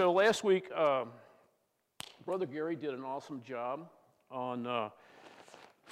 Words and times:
So 0.00 0.12
last 0.12 0.44
week, 0.44 0.72
um, 0.72 1.10
Brother 2.24 2.46
Gary 2.46 2.74
did 2.74 2.94
an 2.94 3.04
awesome 3.04 3.42
job 3.42 3.86
on 4.30 4.66
uh, 4.66 4.88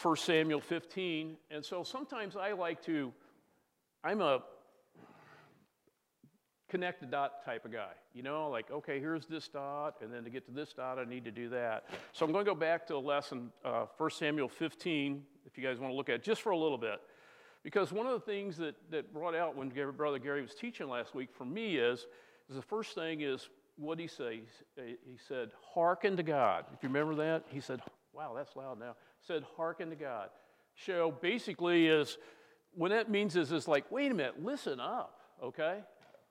1 0.01 0.17
Samuel 0.17 0.63
15. 0.63 1.37
And 1.51 1.63
so 1.63 1.83
sometimes 1.83 2.35
I 2.35 2.53
like 2.53 2.83
to, 2.87 3.13
I'm 4.03 4.23
a 4.23 4.39
connect 6.71 7.01
the 7.01 7.07
dot 7.07 7.45
type 7.45 7.67
of 7.67 7.73
guy. 7.73 7.91
You 8.15 8.23
know, 8.23 8.49
like, 8.49 8.71
okay, 8.71 8.99
here's 8.99 9.27
this 9.27 9.47
dot, 9.47 9.97
and 10.01 10.11
then 10.11 10.25
to 10.25 10.31
get 10.31 10.47
to 10.47 10.53
this 10.53 10.73
dot, 10.73 10.99
I 10.99 11.05
need 11.05 11.27
to 11.27 11.31
do 11.31 11.51
that. 11.51 11.85
So 12.15 12.25
I'm 12.25 12.33
going 12.33 12.47
to 12.47 12.51
go 12.51 12.59
back 12.59 12.87
to 12.87 12.97
a 12.97 12.97
lesson, 12.97 13.53
uh, 13.63 13.85
1 13.99 14.11
Samuel 14.13 14.49
15, 14.49 15.23
if 15.45 15.59
you 15.59 15.63
guys 15.63 15.79
want 15.81 15.93
to 15.93 15.97
look 15.99 16.09
at 16.09 16.15
it, 16.15 16.23
just 16.23 16.41
for 16.41 16.53
a 16.53 16.59
little 16.59 16.79
bit. 16.79 16.99
Because 17.63 17.93
one 17.93 18.07
of 18.07 18.13
the 18.15 18.25
things 18.25 18.57
that, 18.57 18.75
that 18.91 19.13
brought 19.13 19.35
out 19.35 19.55
when 19.55 19.69
Brother 19.69 20.19
Gary 20.19 20.41
was 20.41 20.55
teaching 20.55 20.89
last 20.89 21.15
week 21.15 21.29
for 21.31 21.45
me 21.45 21.77
is, 21.77 22.07
is 22.49 22.57
the 22.57 22.63
first 22.63 22.95
thing 22.95 23.21
is, 23.21 23.51
what 23.79 23.99
he 23.99 24.07
say? 24.07 24.43
He 24.77 25.17
said, 25.29 25.51
hearken 25.75 26.17
to 26.17 26.23
God. 26.23 26.65
If 26.75 26.83
you 26.83 26.89
remember 26.89 27.15
that, 27.17 27.45
he 27.49 27.61
said, 27.61 27.81
wow, 28.13 28.33
that's 28.35 28.57
loud 28.57 28.79
now. 28.79 28.97
He 29.21 29.27
said, 29.27 29.45
hearken 29.57 29.91
to 29.91 29.97
God. 29.97 30.31
So 30.87 31.13
basically 31.23 31.87
is, 31.87 32.19
what 32.75 32.91
that 32.91 33.11
means 33.11 33.37
is, 33.37 33.53
is 33.53 33.69
like, 33.69 33.91
wait 33.91 34.11
a 34.11 34.15
minute, 34.15 34.43
listen 34.43 34.81
up, 34.81 35.21
okay? 35.43 35.79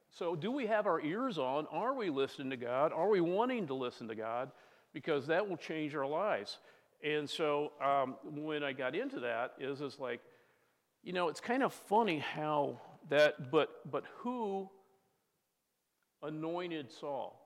So, 0.10 0.36
do 0.36 0.52
we 0.52 0.66
have 0.68 0.88
our 0.88 1.02
ears 1.02 1.38
on? 1.38 1.68
Are 1.68 1.94
we 1.94 2.10
listening 2.10 2.50
to 2.52 2.58
God? 2.58 2.94
Are 2.94 3.10
we 3.10 3.22
wanting 3.22 3.68
to 3.68 3.74
listen 3.74 4.08
to 4.08 4.16
God? 4.16 4.52
Because 4.94 5.28
that 5.28 5.48
will 5.48 5.58
change 5.58 5.96
our 5.96 6.08
lives. 6.08 6.60
And 7.04 7.30
so, 7.30 7.74
um, 7.84 8.16
when 8.24 8.64
I 8.64 8.74
got 8.74 8.96
into 8.96 9.20
that, 9.20 9.54
is 9.60 9.82
is 9.82 10.00
like, 10.00 10.22
you 11.04 11.14
know, 11.14 11.28
it's 11.28 11.42
kind 11.42 11.62
of 11.62 11.74
funny 11.74 12.20
how 12.20 12.80
that, 13.10 13.52
but 13.52 13.70
but 13.92 14.06
who 14.20 14.70
anointed 16.24 16.92
Saul? 16.92 17.40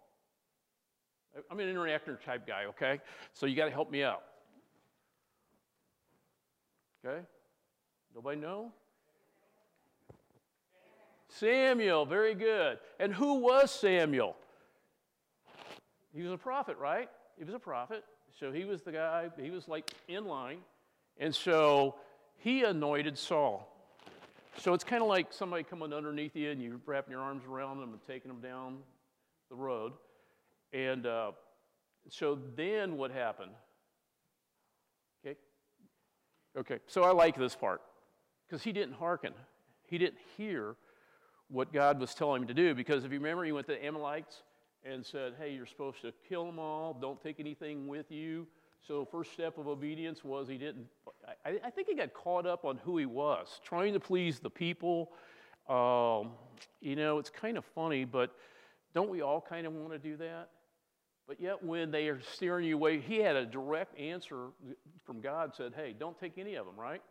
I'm 1.49 1.59
an 1.59 1.73
interactor 1.73 2.21
type 2.23 2.45
guy, 2.45 2.65
okay? 2.65 2.99
So 3.33 3.45
you 3.45 3.55
got 3.55 3.65
to 3.65 3.71
help 3.71 3.89
me 3.89 4.03
out. 4.03 4.23
Okay? 7.05 7.21
Nobody 8.13 8.39
know? 8.39 8.71
Samuel, 11.29 12.05
very 12.05 12.35
good. 12.35 12.79
And 12.99 13.13
who 13.13 13.35
was 13.35 13.71
Samuel? 13.71 14.35
He 16.13 16.21
was 16.21 16.31
a 16.33 16.37
prophet, 16.37 16.77
right? 16.77 17.09
He 17.37 17.45
was 17.45 17.53
a 17.53 17.59
prophet. 17.59 18.03
So 18.39 18.51
he 18.51 18.65
was 18.65 18.81
the 18.81 18.91
guy, 18.91 19.29
he 19.41 19.49
was 19.49 19.67
like 19.67 19.91
in 20.07 20.25
line. 20.25 20.59
And 21.17 21.33
so 21.33 21.95
he 22.37 22.63
anointed 22.63 23.17
Saul. 23.17 23.70
So 24.57 24.73
it's 24.73 24.83
kind 24.83 25.01
of 25.01 25.07
like 25.07 25.31
somebody 25.31 25.63
coming 25.63 25.93
underneath 25.93 26.35
you 26.35 26.51
and 26.51 26.61
you're 26.61 26.79
wrapping 26.85 27.11
your 27.11 27.21
arms 27.21 27.43
around 27.49 27.79
them 27.79 27.93
and 27.93 28.01
taking 28.05 28.29
them 28.29 28.41
down 28.41 28.77
the 29.49 29.55
road. 29.55 29.93
And 30.73 31.05
uh, 31.05 31.31
so 32.09 32.37
then 32.55 32.97
what 32.97 33.11
happened? 33.11 33.51
Okay. 35.25 35.37
Okay. 36.57 36.79
So 36.87 37.03
I 37.03 37.11
like 37.11 37.37
this 37.37 37.55
part 37.55 37.81
because 38.47 38.63
he 38.63 38.71
didn't 38.71 38.95
hearken. 38.95 39.33
He 39.87 39.97
didn't 39.97 40.19
hear 40.37 40.75
what 41.49 41.73
God 41.73 41.99
was 41.99 42.13
telling 42.13 42.43
him 42.43 42.47
to 42.47 42.53
do. 42.53 42.73
Because 42.73 43.03
if 43.03 43.11
you 43.11 43.19
remember, 43.19 43.43
he 43.43 43.51
went 43.51 43.67
to 43.67 43.73
the 43.73 43.85
Amalekites 43.85 44.43
and 44.83 45.05
said, 45.05 45.33
Hey, 45.39 45.53
you're 45.53 45.65
supposed 45.65 46.01
to 46.01 46.13
kill 46.27 46.45
them 46.45 46.59
all, 46.59 46.93
don't 46.93 47.21
take 47.21 47.39
anything 47.39 47.87
with 47.87 48.09
you. 48.09 48.47
So, 48.87 49.05
first 49.05 49.33
step 49.33 49.57
of 49.57 49.67
obedience 49.67 50.23
was 50.23 50.47
he 50.47 50.57
didn't. 50.57 50.87
I, 51.45 51.59
I 51.63 51.69
think 51.69 51.87
he 51.87 51.95
got 51.95 52.13
caught 52.13 52.47
up 52.47 52.65
on 52.65 52.77
who 52.77 52.97
he 52.97 53.05
was, 53.05 53.59
trying 53.63 53.93
to 53.93 53.99
please 53.99 54.39
the 54.39 54.49
people. 54.49 55.11
Um, 55.69 56.31
you 56.81 56.95
know, 56.95 57.19
it's 57.19 57.29
kind 57.29 57.57
of 57.57 57.65
funny, 57.65 58.05
but 58.05 58.35
don't 58.93 59.09
we 59.09 59.21
all 59.21 59.39
kind 59.39 59.67
of 59.67 59.73
want 59.73 59.91
to 59.91 59.99
do 59.99 60.17
that? 60.17 60.49
But 61.27 61.39
yet, 61.39 61.63
when 61.63 61.91
they 61.91 62.07
are 62.07 62.19
steering 62.33 62.65
you 62.65 62.75
away, 62.75 62.99
he 62.99 63.17
had 63.17 63.35
a 63.35 63.45
direct 63.45 63.97
answer 63.97 64.47
from 65.05 65.21
God 65.21 65.53
said, 65.55 65.73
Hey, 65.75 65.95
don't 65.97 66.19
take 66.19 66.37
any 66.37 66.55
of 66.55 66.65
them, 66.65 66.75
right? 66.75 67.01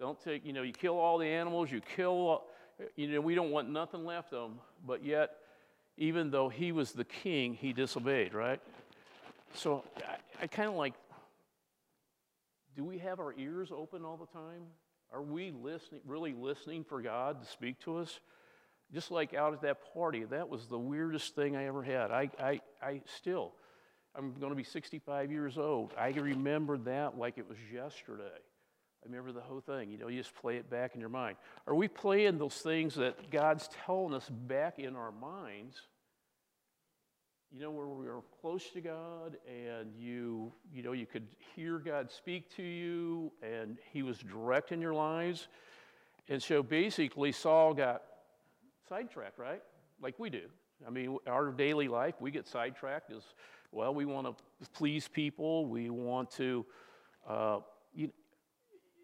Don't 0.00 0.20
take, 0.20 0.44
you 0.44 0.52
know, 0.52 0.62
you 0.62 0.72
kill 0.72 0.98
all 0.98 1.18
the 1.18 1.26
animals, 1.26 1.70
you 1.70 1.80
kill, 1.94 2.44
you 2.96 3.06
know, 3.06 3.20
we 3.20 3.34
don't 3.34 3.50
want 3.50 3.70
nothing 3.70 4.04
left 4.04 4.32
of 4.32 4.50
them. 4.50 4.58
But 4.84 5.04
yet, 5.04 5.30
even 5.96 6.30
though 6.30 6.48
he 6.48 6.72
was 6.72 6.92
the 6.92 7.04
king, 7.04 7.54
he 7.54 7.72
disobeyed, 7.72 8.34
right? 8.34 8.60
So 9.54 9.84
I, 10.08 10.16
I 10.42 10.46
kind 10.46 10.68
of 10.68 10.74
like, 10.74 10.94
do 12.76 12.84
we 12.84 12.98
have 12.98 13.20
our 13.20 13.34
ears 13.38 13.70
open 13.74 14.04
all 14.04 14.16
the 14.16 14.26
time? 14.26 14.62
Are 15.12 15.22
we 15.22 15.50
listening, 15.50 16.00
really 16.06 16.32
listening 16.32 16.84
for 16.84 17.02
God 17.02 17.42
to 17.42 17.46
speak 17.46 17.78
to 17.80 17.98
us? 17.98 18.20
Just 18.92 19.10
like 19.10 19.34
out 19.34 19.52
at 19.52 19.62
that 19.62 19.78
party, 19.94 20.24
that 20.24 20.48
was 20.48 20.66
the 20.66 20.78
weirdest 20.78 21.34
thing 21.34 21.56
I 21.56 21.66
ever 21.66 21.82
had. 21.82 22.10
I, 22.10 22.30
I, 22.38 22.60
I 22.82 23.02
still, 23.16 23.52
I'm 24.14 24.34
going 24.34 24.50
to 24.50 24.56
be 24.56 24.64
65 24.64 25.30
years 25.30 25.58
old. 25.58 25.92
I 25.98 26.10
remember 26.10 26.78
that 26.78 27.18
like 27.18 27.38
it 27.38 27.48
was 27.48 27.58
yesterday. 27.72 28.24
I 28.24 29.08
remember 29.08 29.32
the 29.32 29.40
whole 29.40 29.60
thing. 29.60 29.90
You 29.90 29.98
know, 29.98 30.08
you 30.08 30.18
just 30.18 30.34
play 30.36 30.56
it 30.56 30.70
back 30.70 30.94
in 30.94 31.00
your 31.00 31.08
mind. 31.08 31.36
Are 31.66 31.74
we 31.74 31.88
playing 31.88 32.38
those 32.38 32.54
things 32.54 32.94
that 32.94 33.30
God's 33.30 33.68
telling 33.84 34.14
us 34.14 34.28
back 34.28 34.78
in 34.78 34.94
our 34.94 35.10
minds? 35.10 35.76
You 37.54 37.60
know, 37.60 37.70
where 37.70 37.86
we 37.86 38.06
are 38.06 38.22
close 38.40 38.70
to 38.70 38.80
God 38.80 39.36
and 39.46 39.92
you, 39.94 40.50
you 40.72 40.82
know, 40.82 40.92
you 40.92 41.04
could 41.04 41.26
hear 41.54 41.78
God 41.78 42.10
speak 42.10 42.48
to 42.56 42.62
you 42.62 43.30
and 43.42 43.76
He 43.92 44.02
was 44.02 44.16
direct 44.18 44.72
in 44.72 44.80
your 44.80 44.94
lives. 44.94 45.48
And 46.30 46.42
so 46.42 46.62
basically, 46.62 47.30
Saul 47.30 47.74
got 47.74 48.04
sidetracked, 48.88 49.38
right? 49.38 49.62
Like 50.00 50.18
we 50.18 50.30
do. 50.30 50.44
I 50.86 50.90
mean, 50.90 51.18
our 51.26 51.52
daily 51.52 51.88
life, 51.88 52.14
we 52.20 52.30
get 52.30 52.46
sidetracked 52.46 53.12
as 53.12 53.22
well. 53.70 53.94
We 53.94 54.06
want 54.06 54.26
to 54.26 54.68
please 54.70 55.06
people. 55.06 55.66
We 55.66 55.90
want 55.90 56.30
to, 56.32 56.64
uh, 57.28 57.58
you, 57.94 58.10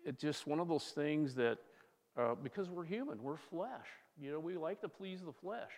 it's 0.07 0.23
just 0.23 0.47
one 0.47 0.59
of 0.59 0.69
those 0.69 0.85
things 0.85 1.35
that, 1.35 1.59
uh, 2.17 2.35
because 2.43 2.71
we're 2.71 2.85
human, 2.85 3.23
we're 3.23 3.37
flesh. 3.37 3.87
You 4.19 4.33
know, 4.33 4.41
we 4.41 4.57
like 4.57 4.81
to 4.81 4.89
please 4.89 5.21
the 5.21 5.33
flesh. 5.33 5.71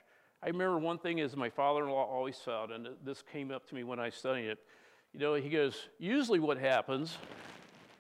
I 0.43 0.49
remember 0.49 0.79
one 0.79 0.99
thing 0.99 1.19
is 1.19 1.37
my 1.37 1.51
father-in-law 1.51 2.05
always 2.05 2.37
said, 2.37 2.71
and 2.71 2.89
this 3.05 3.23
came 3.31 3.51
up 3.51 3.69
to 3.69 3.75
me 3.75 3.85
when 3.85 4.01
I 4.01 4.09
studied 4.09 4.49
it. 4.49 4.59
You 5.13 5.21
know, 5.21 5.35
he 5.35 5.51
goes, 5.51 5.89
usually 5.99 6.39
what 6.39 6.57
happens 6.57 7.19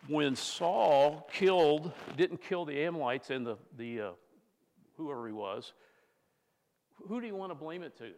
when 0.09 0.35
Saul 0.35 1.29
killed, 1.33 1.93
didn't 2.17 2.43
kill 2.43 2.65
the 2.65 2.83
Amalekites 2.85 3.31
and 3.31 3.47
the, 3.47 3.57
the 3.77 4.01
uh, 4.01 4.11
whoever 4.97 5.27
he 5.27 5.33
was, 5.33 5.75
who 7.09 7.21
do 7.21 7.27
you 7.27 7.35
want 7.35 7.51
to 7.51 7.55
blame 7.55 7.83
it 7.83 7.97
to? 7.99 8.11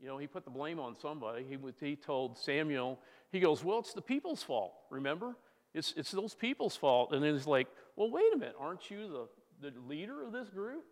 You 0.00 0.08
know, 0.08 0.18
he 0.18 0.26
put 0.26 0.44
the 0.44 0.50
blame 0.50 0.78
on 0.78 0.94
somebody. 0.94 1.44
He, 1.48 1.58
he 1.84 1.96
told 1.96 2.38
Samuel, 2.38 3.00
he 3.32 3.40
goes, 3.40 3.64
well, 3.64 3.78
it's 3.80 3.92
the 3.92 4.02
people's 4.02 4.42
fault, 4.42 4.74
remember? 4.90 5.36
It's, 5.72 5.94
it's 5.96 6.12
those 6.12 6.34
people's 6.34 6.76
fault. 6.76 7.12
And 7.12 7.24
then 7.24 7.34
it's 7.34 7.46
like, 7.46 7.66
well, 7.96 8.10
wait 8.10 8.32
a 8.34 8.36
minute, 8.36 8.54
aren't 8.58 8.90
you 8.90 9.28
the, 9.60 9.70
the 9.70 9.80
leader 9.88 10.22
of 10.22 10.32
this 10.32 10.48
group? 10.48 10.84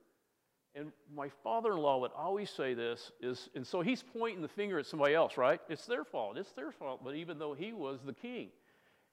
And 0.75 0.91
my 1.15 1.29
father 1.43 1.73
in 1.73 1.79
law 1.79 1.99
would 1.99 2.13
always 2.17 2.51
say 2.51 2.73
this 2.73 3.13
is, 3.21 3.51
and 3.55 3.67
so 3.67 3.83
he's 3.83 4.03
pointing 4.03 4.41
the 4.41 4.49
finger 4.49 4.79
at 4.79 4.87
somebody 4.87 5.15
else, 5.15 5.37
right? 5.37 5.61
It's 5.69 5.85
their 5.85 6.05
fault. 6.05 6.39
It's 6.39 6.53
their 6.53 6.73
fault. 6.73 7.03
But 7.05 7.15
even 7.15 7.39
though 7.39 7.53
he 7.53 7.73
was 7.75 8.01
the 8.05 8.15
king, 8.15 8.49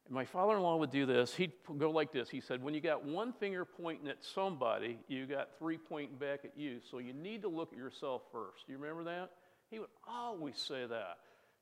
and 0.06 0.16
my 0.16 0.26
father 0.26 0.56
in 0.56 0.62
law 0.62 0.78
would 0.78 0.90
do 0.90 1.06
this, 1.06 1.36
he'd 1.36 1.52
go 1.78 1.92
like 1.92 2.12
this. 2.12 2.30
He 2.30 2.40
said, 2.40 2.64
When 2.64 2.74
you 2.74 2.82
got 2.82 3.06
one 3.06 3.34
finger 3.34 3.66
pointing 3.66 4.08
at 4.08 4.24
somebody, 4.24 4.98
you 5.08 5.26
got 5.26 5.50
three 5.60 5.78
pointing 5.78 6.18
back 6.18 6.46
at 6.46 6.58
you. 6.58 6.80
So 6.90 6.98
you 7.00 7.14
need 7.14 7.42
to 7.42 7.50
look 7.50 7.74
at 7.74 7.78
yourself 7.78 8.24
first. 8.32 8.66
Do 8.66 8.74
you 8.74 8.80
remember 8.80 9.04
that? 9.04 9.32
He 9.70 9.80
would 9.80 9.90
always 10.08 10.58
say 10.58 10.86
that. 10.88 11.18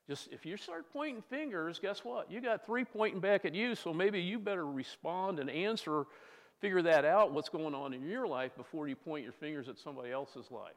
Just 0.08 0.30
if 0.32 0.46
you 0.46 0.56
start 0.56 0.86
pointing 0.94 1.22
fingers, 1.30 1.80
guess 1.80 2.06
what? 2.06 2.32
You 2.32 2.40
got 2.40 2.66
three 2.66 2.86
pointing 2.86 3.20
back 3.20 3.44
at 3.44 3.54
you, 3.54 3.76
so 3.76 3.94
maybe 3.94 4.22
you 4.22 4.40
better 4.40 4.66
respond 4.66 5.40
and 5.40 5.50
answer, 5.50 6.06
figure 6.60 6.82
that 6.82 7.06
out, 7.06 7.32
what's 7.32 7.50
going 7.50 7.76
on 7.76 7.94
in 7.94 8.08
your 8.08 8.28
life 8.28 8.56
before 8.56 8.88
you 8.88 8.96
point 8.96 9.24
your 9.24 9.34
fingers 9.34 9.68
at 9.68 9.78
somebody 9.78 10.12
else's 10.12 10.52
life. 10.52 10.74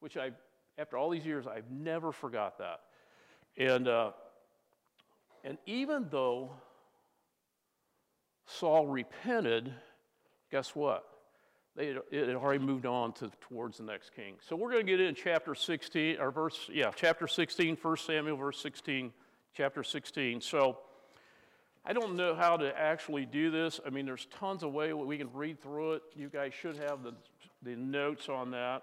Which 0.00 0.16
I, 0.16 0.30
after 0.78 0.96
all 0.96 1.10
these 1.10 1.26
years, 1.26 1.46
I've 1.46 1.70
never 1.70 2.12
forgot 2.12 2.58
that. 2.58 2.80
And, 3.56 3.88
uh, 3.88 4.12
and 5.44 5.58
even 5.66 6.06
though 6.10 6.52
Saul 8.46 8.86
repented, 8.86 9.72
guess 10.50 10.74
what? 10.74 11.04
they 11.78 11.86
had, 11.86 11.98
it 12.10 12.26
had 12.26 12.36
already 12.36 12.62
moved 12.62 12.86
on 12.86 13.12
to, 13.14 13.30
towards 13.40 13.78
the 13.78 13.84
next 13.84 14.10
king. 14.14 14.34
So 14.40 14.56
we're 14.56 14.72
going 14.72 14.84
to 14.84 14.90
get 14.90 15.00
in 15.00 15.14
chapter 15.14 15.54
16, 15.54 16.18
or 16.18 16.32
verse, 16.32 16.68
yeah, 16.72 16.90
chapter 16.94 17.28
16, 17.28 17.78
1 17.80 17.96
Samuel, 17.96 18.36
verse 18.36 18.60
16, 18.60 19.12
chapter 19.54 19.84
16. 19.84 20.40
So 20.40 20.78
I 21.88 21.94
don't 21.94 22.16
know 22.16 22.34
how 22.34 22.58
to 22.58 22.78
actually 22.78 23.24
do 23.24 23.50
this. 23.50 23.80
I 23.86 23.88
mean, 23.88 24.04
there's 24.04 24.26
tons 24.38 24.62
of 24.62 24.74
ways 24.74 24.92
we 24.92 25.16
can 25.16 25.32
read 25.32 25.62
through 25.62 25.94
it. 25.94 26.02
You 26.14 26.28
guys 26.28 26.52
should 26.52 26.76
have 26.76 27.02
the, 27.02 27.14
the 27.62 27.76
notes 27.76 28.28
on 28.28 28.50
that. 28.50 28.82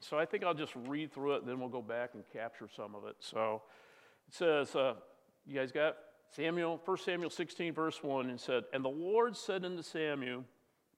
So 0.00 0.18
I 0.18 0.26
think 0.26 0.44
I'll 0.44 0.52
just 0.52 0.74
read 0.86 1.10
through 1.10 1.36
it, 1.36 1.46
then 1.46 1.58
we'll 1.58 1.70
go 1.70 1.80
back 1.80 2.10
and 2.12 2.22
capture 2.34 2.68
some 2.76 2.94
of 2.94 3.06
it. 3.06 3.16
So 3.20 3.62
it 4.28 4.34
says, 4.34 4.76
uh, 4.76 4.94
you 5.46 5.54
guys 5.54 5.72
got 5.72 5.96
Samuel, 6.30 6.82
1 6.84 6.98
Samuel 6.98 7.30
16, 7.30 7.72
verse 7.72 8.02
1, 8.02 8.28
and 8.28 8.38
said, 8.38 8.64
And 8.74 8.84
the 8.84 8.90
Lord 8.90 9.34
said 9.34 9.64
unto 9.64 9.82
Samuel, 9.82 10.44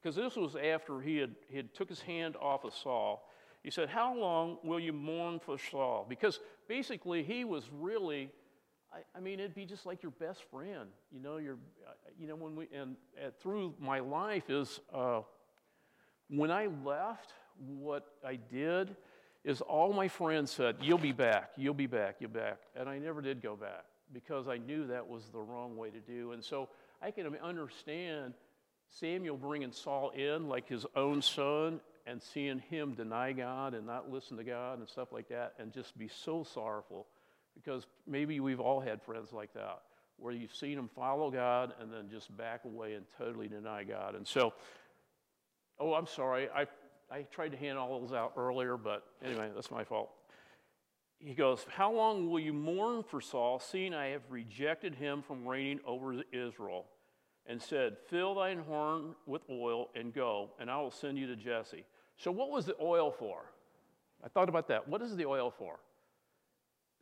because 0.03 0.17
this 0.17 0.35
was 0.35 0.57
after 0.57 1.01
he 1.01 1.19
had, 1.19 1.37
he 1.49 1.59
had 1.59 1.73
took 1.75 1.89
his 1.89 2.01
hand 2.01 2.35
off 2.41 2.65
of 2.65 2.75
Saul, 2.75 3.29
He 3.63 3.71
said, 3.71 3.89
How 3.89 4.17
long 4.17 4.59
will 4.65 4.81
you 4.81 4.93
mourn 4.93 5.39
for 5.39 5.59
Saul? 5.59 6.07
Because 6.09 6.41
basically, 6.67 7.23
he 7.23 7.45
was 7.45 7.71
really, 7.73 8.31
I, 8.93 8.99
I 9.17 9.21
mean, 9.21 9.41
it'd 9.41 9.55
be 9.55 9.65
just 9.65 9.87
like 9.87 10.03
your 10.03 10.13
best 10.13 10.43
friend. 10.51 10.91
You 11.11 11.21
know, 11.21 11.39
your, 11.39 11.55
uh, 11.87 11.93
you 12.19 12.27
know, 12.27 12.37
when 12.37 12.55
we, 12.55 12.69
and, 12.75 12.97
and 13.23 13.33
through 13.41 13.75
my 13.81 14.01
life 14.01 14.51
is, 14.51 14.81
uh, 14.93 15.23
when 16.29 16.51
I 16.51 16.69
left, 16.85 17.33
what 17.59 18.07
I 18.27 18.37
did 18.37 18.97
is 19.45 19.61
all 19.61 19.93
my 19.93 20.09
friends 20.09 20.51
said, 20.51 20.77
You'll 20.81 20.99
be 20.99 21.13
back, 21.13 21.51
you'll 21.57 21.75
be 21.75 21.87
back, 21.87 22.17
you'll 22.21 22.31
be 22.31 22.41
back. 22.41 22.59
And 22.77 22.89
I 22.89 22.99
never 22.99 23.21
did 23.21 23.43
go 23.43 23.57
back 23.57 23.85
because 24.13 24.49
I 24.49 24.59
knew 24.59 24.87
that 24.89 25.07
was 25.07 25.25
the 25.33 25.41
wrong 25.41 25.77
way 25.77 25.91
to 25.91 26.01
do. 26.01 26.33
And 26.33 26.45
so 26.45 26.69
I 27.01 27.11
can 27.11 27.35
understand 27.43 28.35
Samuel 28.91 29.37
bringing 29.37 29.73
Saul 29.73 30.11
in 30.11 30.49
like 30.49 30.69
his 30.69 30.87
own 30.95 31.23
son 31.23 31.81
and 32.07 32.23
seeing 32.23 32.59
him 32.59 32.95
deny 32.95 33.33
God 33.33 33.75
and 33.75 33.87
not 33.87 34.11
listen 34.11 34.37
to 34.37 34.45
God 34.45 34.79
and 34.79 34.89
stuff 34.89 35.13
like 35.13 35.29
that 35.29 35.55
and 35.59 35.73
just 35.73 35.97
be 35.97 36.09
so 36.09 36.45
sorrowful 36.45 37.07
because 37.55 37.87
maybe 38.07 38.41
we've 38.41 38.61
all 38.61 38.81
had 38.81 39.03
friends 39.03 39.33
like 39.33 39.53
that 39.55 39.83
where 40.19 40.33
you've 40.33 40.55
seen 40.55 40.77
them 40.77 40.89
follow 40.95 41.31
God 41.31 41.75
and 41.81 41.93
then 41.93 42.09
just 42.09 42.35
back 42.37 42.65
away 42.65 42.95
and 42.95 43.05
totally 43.19 43.49
deny 43.49 43.83
God. 43.83 44.15
And 44.15 44.27
so, 44.27 44.53
oh, 45.79 45.95
I'm 45.95 46.07
sorry. 46.07 46.49
I, 46.55 46.67
I 47.11 47.23
tried 47.23 47.51
to 47.51 47.57
hand 47.57 47.79
all 47.79 48.01
those 48.01 48.13
out 48.13 48.35
earlier, 48.37 48.77
but 48.77 49.05
anyway, 49.25 49.51
that's 49.55 49.71
my 49.71 49.85
fault. 49.85 50.11
He 51.19 51.35
goes, 51.35 51.67
How 51.69 51.93
long 51.93 52.31
will 52.31 52.41
you 52.41 52.53
mourn 52.53 53.03
for 53.03 53.21
Saul, 53.21 53.59
seeing 53.59 53.95
I 53.95 54.09
have 54.09 54.23
rejected 54.29 54.95
him 54.95 55.23
from 55.23 55.47
reigning 55.47 55.81
over 55.87 56.23
Israel? 56.33 56.87
and 57.47 57.61
said, 57.61 57.97
Fill 58.09 58.35
thine 58.35 58.59
horn 58.59 59.15
with 59.27 59.43
oil 59.51 59.91
and 59.95 60.15
go, 60.15 60.51
and 60.61 60.71
I 60.71 60.81
will 60.81 60.91
send 60.91 61.19
you 61.19 61.27
to 61.27 61.37
Jesse. 61.37 61.85
So, 62.17 62.31
what 62.31 62.51
was 62.51 62.67
the 62.67 62.77
oil 62.81 63.11
for? 63.11 63.45
I 64.25 64.29
thought 64.29 64.49
about 64.49 64.69
that. 64.69 64.87
What 64.87 65.03
is 65.03 65.17
the 65.17 65.27
oil 65.27 65.51
for? 65.51 65.81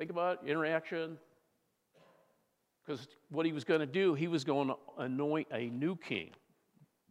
Think 0.01 0.11
about 0.11 0.49
interaction. 0.49 1.19
Because 2.83 3.07
what 3.29 3.45
he 3.45 3.53
was 3.53 3.65
going 3.65 3.81
to 3.81 3.87
do, 3.87 4.15
he 4.15 4.29
was 4.29 4.45
going 4.45 4.69
to 4.69 4.77
anoint 4.97 5.49
a 5.53 5.67
new 5.67 5.95
king. 5.95 6.31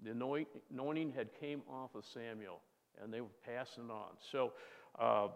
The 0.03 0.09
anointing 0.09 1.13
had 1.15 1.27
came 1.39 1.61
off 1.69 1.93
of 1.93 2.03
Samuel, 2.03 2.61
and 2.99 3.13
they 3.13 3.21
were 3.21 3.27
passing 3.45 3.83
it 3.83 3.91
on. 3.91 4.13
So, 4.31 4.53
uh, 4.97 5.27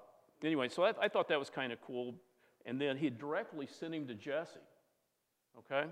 anyway, 0.44 0.68
so 0.68 0.82
I, 0.82 0.94
I 1.00 1.08
thought 1.08 1.28
that 1.28 1.38
was 1.38 1.52
kind 1.52 1.72
of 1.72 1.80
cool. 1.80 2.16
And 2.66 2.82
then 2.82 2.98
he 2.98 3.12
directly 3.12 3.68
sent 3.68 3.94
him 3.94 4.08
to 4.08 4.16
Jesse. 4.16 4.58
Okay? 5.60 5.88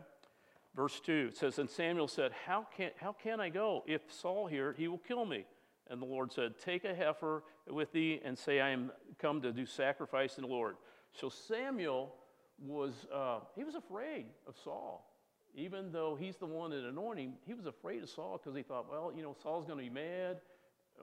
Verse 0.75 0.99
2 0.99 1.27
it 1.29 1.37
says, 1.37 1.59
And 1.59 1.69
Samuel 1.69 2.07
said, 2.07 2.31
how 2.47 2.65
can, 2.75 2.89
how 2.99 3.13
can 3.13 3.39
I 3.39 3.49
go? 3.49 3.83
If 3.85 4.01
Saul 4.11 4.47
hear, 4.47 4.73
he 4.75 4.87
will 4.87 4.97
kill 4.97 5.25
me. 5.25 5.45
And 5.91 6.01
the 6.01 6.07
Lord 6.07 6.33
said, 6.33 6.53
Take 6.57 6.85
a 6.85 6.95
heifer 6.95 7.43
with 7.69 7.91
thee 7.91 8.19
and 8.25 8.35
say, 8.35 8.61
I 8.61 8.69
am 8.69 8.91
come 9.19 9.43
to 9.43 9.51
do 9.51 9.67
sacrifice 9.67 10.33
to 10.35 10.41
the 10.41 10.47
Lord. 10.47 10.77
So 11.19 11.29
Samuel 11.29 12.15
was, 12.59 12.93
uh, 13.13 13.39
he 13.55 13.63
was 13.63 13.75
afraid 13.75 14.25
of 14.47 14.55
Saul. 14.63 15.07
Even 15.53 15.91
though 15.91 16.15
he's 16.19 16.37
the 16.37 16.45
one 16.45 16.71
that 16.71 16.85
anointed 16.85 17.25
him, 17.25 17.33
he 17.45 17.53
was 17.53 17.65
afraid 17.65 18.01
of 18.03 18.09
Saul 18.09 18.39
because 18.41 18.55
he 18.55 18.63
thought, 18.63 18.89
well, 18.89 19.11
you 19.15 19.21
know, 19.21 19.35
Saul's 19.43 19.65
going 19.65 19.77
to 19.77 19.83
be 19.83 19.89
mad, 19.89 20.39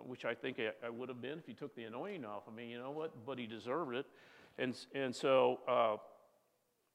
which 0.06 0.24
I 0.24 0.34
think 0.34 0.58
I, 0.58 0.86
I, 0.86 0.88
would 0.88 1.10
have 1.10 1.20
been 1.20 1.38
if 1.38 1.46
he 1.46 1.52
took 1.52 1.74
the 1.76 1.84
anointing 1.84 2.24
off 2.24 2.46
of 2.46 2.54
me, 2.54 2.70
you 2.70 2.78
know 2.78 2.90
what? 2.90 3.26
But 3.26 3.38
he 3.38 3.46
deserved 3.46 3.94
it. 3.94 4.06
And, 4.58 4.74
and 4.94 5.14
so 5.14 5.60
uh, 5.68 5.96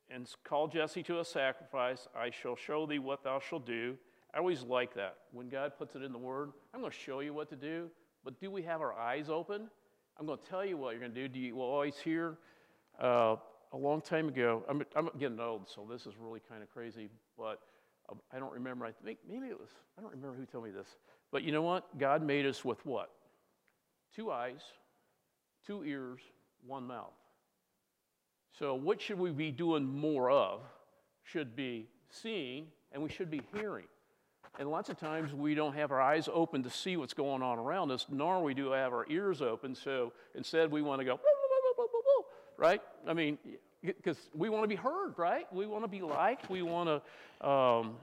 and 0.09 0.29
call 0.43 0.67
Jesse 0.67 1.03
to 1.03 1.19
a 1.19 1.25
sacrifice. 1.25 2.07
I 2.15 2.29
shall 2.29 2.55
show 2.55 2.85
thee 2.85 2.99
what 2.99 3.23
thou 3.23 3.39
shalt 3.39 3.65
do. 3.65 3.97
I 4.33 4.39
always 4.39 4.63
like 4.63 4.93
that. 4.95 5.17
When 5.31 5.49
God 5.49 5.73
puts 5.77 5.95
it 5.95 6.03
in 6.03 6.11
the 6.11 6.17
Word, 6.17 6.51
I'm 6.73 6.79
going 6.79 6.91
to 6.91 6.97
show 6.97 7.19
you 7.19 7.33
what 7.33 7.49
to 7.49 7.55
do, 7.55 7.89
but 8.23 8.39
do 8.39 8.49
we 8.49 8.63
have 8.63 8.81
our 8.81 8.93
eyes 8.93 9.29
open? 9.29 9.69
I'm 10.19 10.25
going 10.25 10.39
to 10.39 10.49
tell 10.49 10.65
you 10.65 10.77
what 10.77 10.91
you're 10.91 10.99
going 10.99 11.13
to 11.13 11.21
do. 11.21 11.27
Do 11.27 11.39
you 11.39 11.61
always 11.61 11.97
hear? 11.97 12.37
Uh, 12.99 13.35
a 13.73 13.77
long 13.77 14.01
time 14.01 14.27
ago, 14.27 14.63
I'm, 14.69 14.83
I'm, 14.95 15.09
getting 15.19 15.39
old, 15.39 15.67
so 15.67 15.85
this 15.89 16.05
is 16.05 16.13
really 16.19 16.41
kind 16.47 16.61
of 16.61 16.71
crazy, 16.71 17.09
but 17.37 17.59
uh, 18.09 18.15
I 18.31 18.39
don't 18.39 18.53
remember. 18.53 18.85
I 18.85 18.91
think 18.91 19.17
maybe 19.27 19.47
it 19.47 19.59
was, 19.59 19.69
I 19.97 20.01
don't 20.01 20.11
remember 20.11 20.37
who 20.37 20.45
told 20.45 20.65
me 20.65 20.71
this. 20.71 20.87
But 21.31 21.43
you 21.43 21.51
know 21.51 21.63
what? 21.63 21.97
God 21.97 22.21
made 22.21 22.45
us 22.45 22.63
with 22.63 22.85
what? 22.85 23.09
Two 24.15 24.31
eyes, 24.31 24.61
two 25.65 25.83
ears, 25.83 26.19
one 26.65 26.85
mouth. 26.85 27.13
So, 28.57 28.75
what 28.75 29.01
should 29.01 29.17
we 29.17 29.31
be 29.31 29.49
doing 29.49 29.83
more 29.83 30.29
of? 30.29 30.61
Should 31.23 31.55
be 31.55 31.87
seeing, 32.11 32.67
and 32.91 33.01
we 33.01 33.09
should 33.09 33.31
be 33.31 33.41
hearing. 33.53 33.85
And 34.59 34.69
lots 34.69 34.89
of 34.89 34.99
times 34.99 35.33
we 35.33 35.55
don't 35.55 35.73
have 35.73 35.91
our 35.91 36.01
eyes 36.01 36.29
open 36.31 36.61
to 36.61 36.69
see 36.69 36.95
what's 36.95 37.15
going 37.15 37.41
on 37.41 37.57
around 37.57 37.89
us, 37.89 38.05
nor 38.11 38.43
we 38.43 38.53
do 38.53 38.69
have 38.71 38.93
our 38.93 39.07
ears 39.09 39.41
open. 39.41 39.73
So 39.73 40.13
instead, 40.35 40.69
we 40.69 40.83
want 40.83 40.99
to 40.99 41.05
go, 41.05 41.19
right? 42.63 42.81
I 43.05 43.13
mean, 43.13 43.37
because 43.83 44.29
we 44.33 44.47
want 44.47 44.63
to 44.63 44.69
be 44.69 44.75
heard, 44.75 45.15
right? 45.17 45.51
We 45.51 45.65
want 45.65 45.83
to 45.83 45.89
be 45.89 46.01
liked. 46.01 46.49
We 46.49 46.61
want 46.61 46.87
to 47.41 47.45
um, 47.45 47.97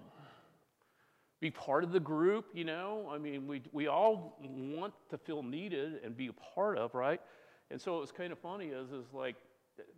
be 1.41 1.51
part 1.51 1.83
of 1.83 1.93
the 1.93 2.01
group, 2.01 2.45
you 2.53 2.65
know? 2.65 3.11
I 3.11 3.17
mean, 3.17 3.47
we, 3.47 3.63
we 3.73 3.87
all 3.87 4.37
want 4.39 4.93
to 5.09 5.17
feel 5.17 5.43
needed 5.43 6.01
and 6.05 6.15
be 6.15 6.27
a 6.27 6.35
part 6.55 6.77
of, 6.77 6.95
right? 6.95 7.23
And 7.71 7.81
so 7.81 7.97
it 7.97 8.01
was 8.03 8.13
kind 8.13 8.33
of 8.33 8.39
funny 8.39 8.67
is, 8.67 8.93
is 8.93 9.07
like 9.15 9.37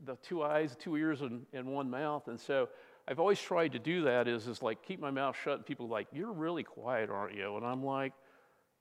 the 0.05 0.14
two 0.23 0.44
eyes, 0.44 0.76
two 0.79 0.97
ears, 0.97 1.23
and, 1.23 1.44
and 1.53 1.67
one 1.67 1.91
mouth. 1.91 2.29
And 2.29 2.38
so 2.38 2.69
I've 3.09 3.19
always 3.19 3.41
tried 3.41 3.73
to 3.73 3.81
do 3.81 4.05
that 4.05 4.29
is, 4.29 4.47
is 4.47 4.62
like 4.62 4.85
keep 4.85 5.00
my 5.00 5.11
mouth 5.11 5.37
shut. 5.43 5.56
And 5.56 5.67
people 5.67 5.88
like, 5.88 6.06
you're 6.12 6.32
really 6.32 6.62
quiet, 6.62 7.11
aren't 7.11 7.35
you? 7.35 7.56
And 7.56 7.67
I'm 7.67 7.82
like, 7.82 8.12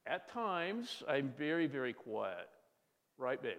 at 0.06 0.32
times, 0.32 1.02
I'm 1.10 1.34
very, 1.40 1.66
very 1.66 1.94
quiet. 1.94 2.50
Right, 3.18 3.42
babe? 3.42 3.58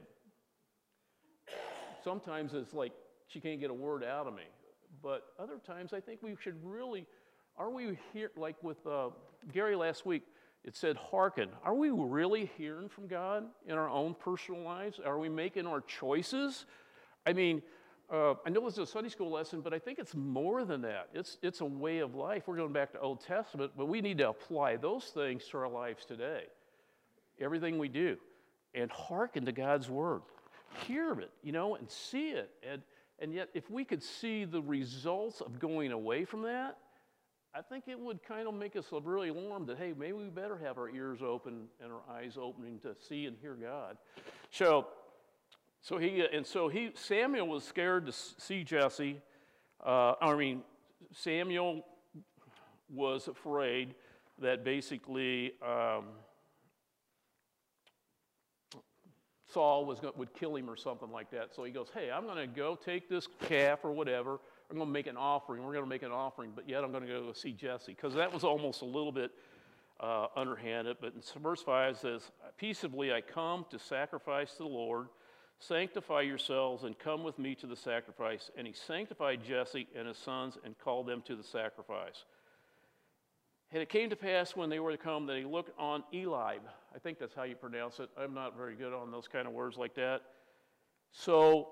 Sometimes 2.02 2.54
it's 2.54 2.74
like 2.74 2.92
she 3.28 3.40
can't 3.40 3.60
get 3.60 3.70
a 3.70 3.74
word 3.74 4.04
out 4.04 4.26
of 4.26 4.34
me. 4.34 4.42
But 5.02 5.24
other 5.38 5.58
times, 5.66 5.92
I 5.92 6.00
think 6.00 6.22
we 6.22 6.36
should 6.40 6.56
really, 6.64 7.06
are 7.56 7.70
we 7.70 7.98
here, 8.12 8.30
like 8.36 8.62
with 8.62 8.86
uh, 8.86 9.08
Gary 9.52 9.74
last 9.74 10.04
week, 10.04 10.22
it 10.64 10.76
said, 10.76 10.96
hearken. 10.96 11.48
Are 11.64 11.74
we 11.74 11.90
really 11.90 12.50
hearing 12.56 12.88
from 12.88 13.08
God 13.08 13.44
in 13.66 13.76
our 13.76 13.88
own 13.88 14.14
personal 14.14 14.62
lives? 14.62 15.00
Are 15.04 15.18
we 15.18 15.28
making 15.28 15.66
our 15.66 15.80
choices? 15.80 16.66
I 17.26 17.32
mean, 17.32 17.62
uh, 18.12 18.34
I 18.46 18.50
know 18.50 18.66
is 18.68 18.78
a 18.78 18.86
Sunday 18.86 19.08
school 19.08 19.30
lesson, 19.30 19.60
but 19.60 19.72
I 19.72 19.78
think 19.78 19.98
it's 19.98 20.14
more 20.14 20.64
than 20.64 20.82
that. 20.82 21.08
It's, 21.14 21.38
it's 21.42 21.62
a 21.62 21.64
way 21.64 21.98
of 21.98 22.14
life. 22.14 22.44
We're 22.46 22.56
going 22.56 22.72
back 22.72 22.92
to 22.92 23.00
Old 23.00 23.24
Testament, 23.24 23.72
but 23.76 23.88
we 23.88 24.00
need 24.00 24.18
to 24.18 24.28
apply 24.28 24.76
those 24.76 25.04
things 25.06 25.44
to 25.50 25.58
our 25.58 25.68
lives 25.68 26.04
today. 26.04 26.44
Everything 27.40 27.78
we 27.78 27.88
do. 27.88 28.18
And 28.74 28.90
hearken 28.90 29.46
to 29.46 29.52
God's 29.52 29.88
word. 29.88 30.22
Hear 30.86 31.12
it, 31.20 31.30
you 31.42 31.52
know, 31.52 31.76
and 31.76 31.88
see 31.90 32.30
it. 32.30 32.50
And, 32.68 32.82
and 33.18 33.32
yet, 33.32 33.48
if 33.54 33.70
we 33.70 33.84
could 33.84 34.02
see 34.02 34.44
the 34.44 34.60
results 34.60 35.40
of 35.40 35.58
going 35.58 35.92
away 35.92 36.24
from 36.24 36.42
that, 36.42 36.78
I 37.54 37.60
think 37.60 37.84
it 37.86 37.98
would 37.98 38.22
kind 38.22 38.48
of 38.48 38.54
make 38.54 38.76
us 38.76 38.86
really 39.04 39.28
alarmed 39.28 39.66
that, 39.68 39.76
hey, 39.76 39.92
maybe 39.96 40.14
we 40.14 40.24
better 40.30 40.56
have 40.58 40.78
our 40.78 40.88
ears 40.88 41.20
open 41.22 41.66
and 41.82 41.92
our 41.92 42.00
eyes 42.10 42.38
opening 42.40 42.78
to 42.80 42.96
see 42.98 43.26
and 43.26 43.36
hear 43.40 43.54
God. 43.54 43.98
So, 44.50 44.86
so 45.82 45.98
he, 45.98 46.24
and 46.32 46.46
so 46.46 46.68
he, 46.68 46.92
Samuel 46.94 47.46
was 47.48 47.62
scared 47.64 48.06
to 48.06 48.12
see 48.12 48.64
Jesse. 48.64 49.20
Uh, 49.84 50.14
I 50.20 50.34
mean, 50.34 50.62
Samuel 51.12 51.84
was 52.88 53.28
afraid 53.28 53.94
that 54.38 54.64
basically 54.64 55.52
um, 55.60 56.06
Saul 59.52 59.84
was 59.84 60.00
going, 60.00 60.14
would 60.16 60.34
kill 60.34 60.56
him 60.56 60.68
or 60.68 60.76
something 60.76 61.10
like 61.10 61.30
that. 61.30 61.54
So 61.54 61.64
he 61.64 61.72
goes, 61.72 61.88
Hey, 61.92 62.10
I'm 62.10 62.24
going 62.24 62.38
to 62.38 62.46
go 62.46 62.76
take 62.76 63.08
this 63.08 63.28
calf 63.48 63.80
or 63.84 63.92
whatever. 63.92 64.38
I'm 64.70 64.76
going 64.76 64.88
to 64.88 64.92
make 64.92 65.06
an 65.06 65.16
offering. 65.16 65.62
We're 65.62 65.72
going 65.72 65.84
to 65.84 65.88
make 65.88 66.02
an 66.02 66.12
offering, 66.12 66.52
but 66.54 66.68
yet 66.68 66.82
I'm 66.82 66.92
going 66.92 67.06
to 67.06 67.08
go 67.08 67.32
see 67.34 67.52
Jesse. 67.52 67.92
Because 67.92 68.14
that 68.14 68.32
was 68.32 68.44
almost 68.44 68.82
a 68.82 68.86
little 68.86 69.12
bit 69.12 69.30
uh, 70.00 70.26
underhanded. 70.34 70.96
But 71.00 71.14
in 71.14 71.42
verse 71.42 71.62
5 71.62 71.98
says, 71.98 72.22
Peaceably 72.56 73.12
I 73.12 73.20
come 73.20 73.66
to 73.70 73.78
sacrifice 73.78 74.52
to 74.52 74.58
the 74.58 74.68
Lord. 74.68 75.08
Sanctify 75.58 76.22
yourselves 76.22 76.82
and 76.82 76.98
come 76.98 77.22
with 77.22 77.38
me 77.38 77.54
to 77.56 77.66
the 77.66 77.76
sacrifice. 77.76 78.50
And 78.56 78.66
he 78.66 78.72
sanctified 78.72 79.44
Jesse 79.44 79.86
and 79.96 80.08
his 80.08 80.18
sons 80.18 80.58
and 80.64 80.76
called 80.78 81.06
them 81.06 81.22
to 81.26 81.36
the 81.36 81.44
sacrifice. 81.44 82.24
And 83.70 83.80
it 83.80 83.88
came 83.88 84.10
to 84.10 84.16
pass 84.16 84.56
when 84.56 84.70
they 84.70 84.80
were 84.80 84.90
to 84.90 84.98
come 84.98 85.26
that 85.26 85.38
he 85.38 85.44
looked 85.44 85.70
on 85.78 86.02
Eliab. 86.12 86.62
I 86.94 86.98
think 86.98 87.18
that's 87.18 87.34
how 87.34 87.44
you 87.44 87.54
pronounce 87.54 87.98
it. 88.00 88.10
I'm 88.18 88.34
not 88.34 88.56
very 88.56 88.74
good 88.74 88.92
on 88.92 89.10
those 89.10 89.28
kind 89.28 89.46
of 89.46 89.52
words 89.52 89.76
like 89.76 89.94
that. 89.94 90.22
So, 91.12 91.68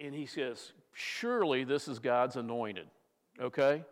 and 0.00 0.14
he 0.14 0.26
says, 0.26 0.72
Surely 0.92 1.64
this 1.64 1.88
is 1.88 1.98
God's 1.98 2.36
anointed. 2.36 2.86
Okay? 3.40 3.84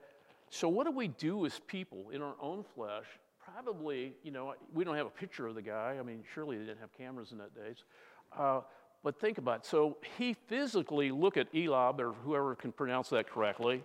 So, 0.50 0.68
what 0.68 0.86
do 0.86 0.92
we 0.92 1.08
do 1.08 1.44
as 1.46 1.60
people 1.66 2.10
in 2.10 2.22
our 2.22 2.34
own 2.40 2.64
flesh? 2.74 3.06
Probably, 3.54 4.14
you 4.22 4.30
know, 4.30 4.54
we 4.72 4.84
don't 4.84 4.96
have 4.96 5.06
a 5.06 5.10
picture 5.10 5.46
of 5.46 5.54
the 5.54 5.62
guy. 5.62 5.96
I 5.98 6.02
mean, 6.02 6.22
surely 6.32 6.58
they 6.58 6.64
didn't 6.64 6.80
have 6.80 6.92
cameras 6.92 7.32
in 7.32 7.38
that 7.38 7.54
days. 7.54 7.84
Uh, 8.36 8.60
but 9.02 9.20
think 9.20 9.38
about 9.38 9.60
it. 9.60 9.66
So 9.66 9.96
he 10.16 10.34
physically 10.46 11.10
looked 11.10 11.36
at 11.36 11.52
Elab, 11.52 11.98
or 11.98 12.12
whoever 12.12 12.54
can 12.54 12.70
pronounce 12.70 13.08
that 13.08 13.28
correctly, 13.28 13.82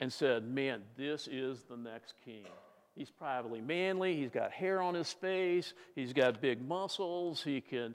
and 0.00 0.12
said, 0.12 0.44
Man, 0.44 0.82
this 0.96 1.28
is 1.30 1.62
the 1.62 1.76
next 1.76 2.14
king. 2.24 2.44
He's 2.96 3.10
probably 3.10 3.60
manly. 3.60 4.16
He's 4.16 4.30
got 4.30 4.52
hair 4.52 4.80
on 4.80 4.94
his 4.94 5.12
face. 5.12 5.74
He's 5.94 6.14
got 6.14 6.40
big 6.40 6.66
muscles. 6.66 7.42
He 7.42 7.60
can, 7.60 7.94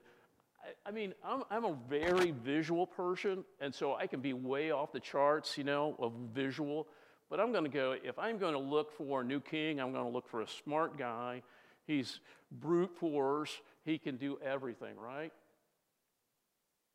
I, 0.64 0.90
I 0.90 0.92
mean, 0.92 1.14
I'm, 1.26 1.44
I'm 1.50 1.66
a 1.66 1.76
very 1.90 2.32
visual 2.32 2.86
person, 2.86 3.44
and 3.60 3.74
so 3.74 3.96
I 3.96 4.06
can 4.06 4.20
be 4.22 4.34
way 4.34 4.70
off 4.70 4.92
the 4.92 5.00
charts, 5.00 5.58
you 5.58 5.64
know, 5.64 5.96
of 5.98 6.14
visual. 6.34 6.88
But 7.32 7.40
I'm 7.40 7.52
going 7.52 7.64
to 7.64 7.70
go, 7.70 7.96
if 8.04 8.20
I'm 8.20 8.38
going 8.38 8.54
to 8.54 8.60
look 8.60 8.92
for 8.96 9.22
a 9.22 9.24
new 9.24 9.40
king, 9.40 9.80
I'm 9.80 9.92
going 9.92 10.06
to 10.06 10.12
look 10.12 10.30
for 10.30 10.42
a 10.42 10.48
smart 10.48 10.98
guy. 11.00 11.42
He's 11.88 12.20
brute 12.52 12.96
force, 13.00 13.52
he 13.86 13.98
can 13.98 14.18
do 14.18 14.38
everything, 14.46 14.98
right? 14.98 15.32